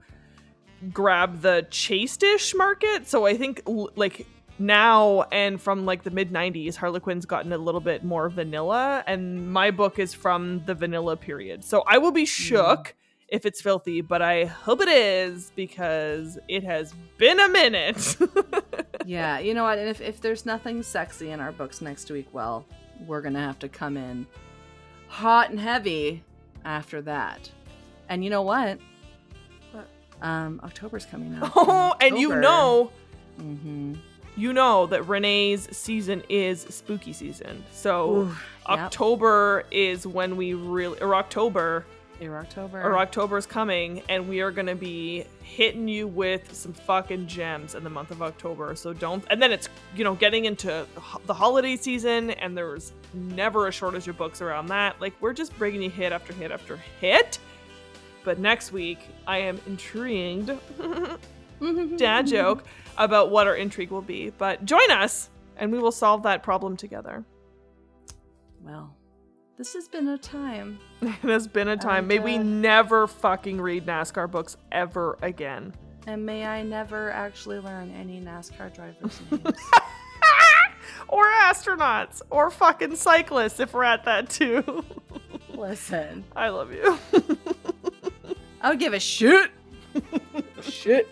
[0.92, 3.08] grab the chase-ish market.
[3.08, 4.26] So I think like
[4.58, 9.52] now and from like the mid 90s harlequin's gotten a little bit more vanilla and
[9.52, 12.94] my book is from the vanilla period so i will be shook
[13.28, 18.16] if it's filthy but i hope it is because it has been a minute
[19.06, 19.78] yeah, you know what?
[19.78, 22.66] And if, if there's nothing sexy in our books next week, well,
[23.06, 24.26] we're gonna have to come in
[25.08, 26.24] hot and heavy
[26.64, 27.50] after that.
[28.08, 28.78] And you know what?
[29.72, 29.86] What?
[30.20, 31.52] Um, October's coming out.
[31.56, 32.90] oh and you know
[33.40, 33.94] Mm-hmm.
[34.36, 38.30] You know that renee's season is spooky season so
[38.66, 41.84] october is when we really or october
[42.20, 42.80] Or October.
[42.82, 47.74] or October is coming, and we are gonna be hitting you with some fucking gems
[47.74, 48.74] in the month of October.
[48.74, 49.22] So don't.
[49.28, 50.86] And then it's you know getting into
[51.26, 54.98] the holiday season, and there's never a shortage of books around that.
[54.98, 57.38] Like we're just bringing you hit after hit after hit.
[58.24, 60.50] But next week, I am intrigued.
[61.98, 62.64] Dad joke
[62.98, 64.30] about what our intrigue will be.
[64.30, 67.24] But join us, and we will solve that problem together.
[68.62, 68.94] Well,
[69.56, 70.78] this has been a time.
[71.02, 71.98] It has been a time.
[72.00, 75.74] And, May we uh, never fucking read NASCAR books ever again.
[76.06, 79.58] And may I never actually learn any NASCAR drivers' names.
[81.08, 84.84] or astronauts or fucking cyclists if we're at that too.
[85.50, 86.98] Listen, I love you.
[88.60, 89.50] I would give a shit.
[90.62, 91.08] shit.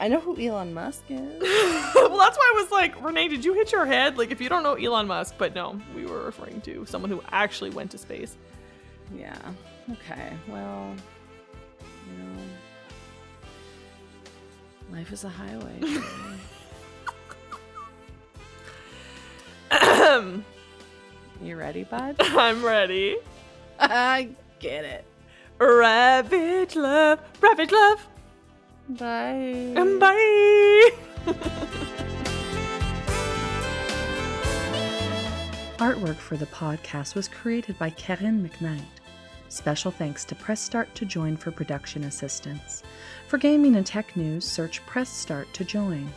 [0.00, 1.42] I know who Elon Musk is.
[1.94, 4.18] well, that's why I was like, Renee, did you hit your head?
[4.18, 7.22] Like, if you don't know Elon Musk, but no, we were referring to someone who
[7.30, 8.36] actually went to space.
[9.14, 9.38] Yeah.
[9.92, 10.32] Okay.
[10.48, 10.94] Well,
[11.80, 12.42] you know,
[14.96, 15.80] life is a highway.
[21.42, 22.16] You ready, bud?
[22.20, 23.18] I'm ready.
[23.78, 24.30] I
[24.60, 25.04] get it.
[25.58, 28.06] Ravage love, ravage love,
[28.88, 29.72] Bye.
[29.76, 30.90] and bye.
[35.78, 38.80] Artwork for the podcast was created by Karen McKnight.
[39.48, 42.82] Special thanks to Press Start to Join for production assistance.
[43.28, 46.08] For gaming and tech news, search Press Start to Join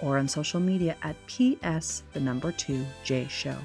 [0.00, 3.56] or on social media at PS the number 2 J Show.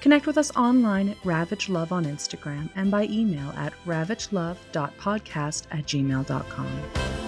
[0.00, 5.84] Connect with us online at Ravage Love on Instagram and by email at ravagelove.podcast at
[5.84, 7.19] gmail.com.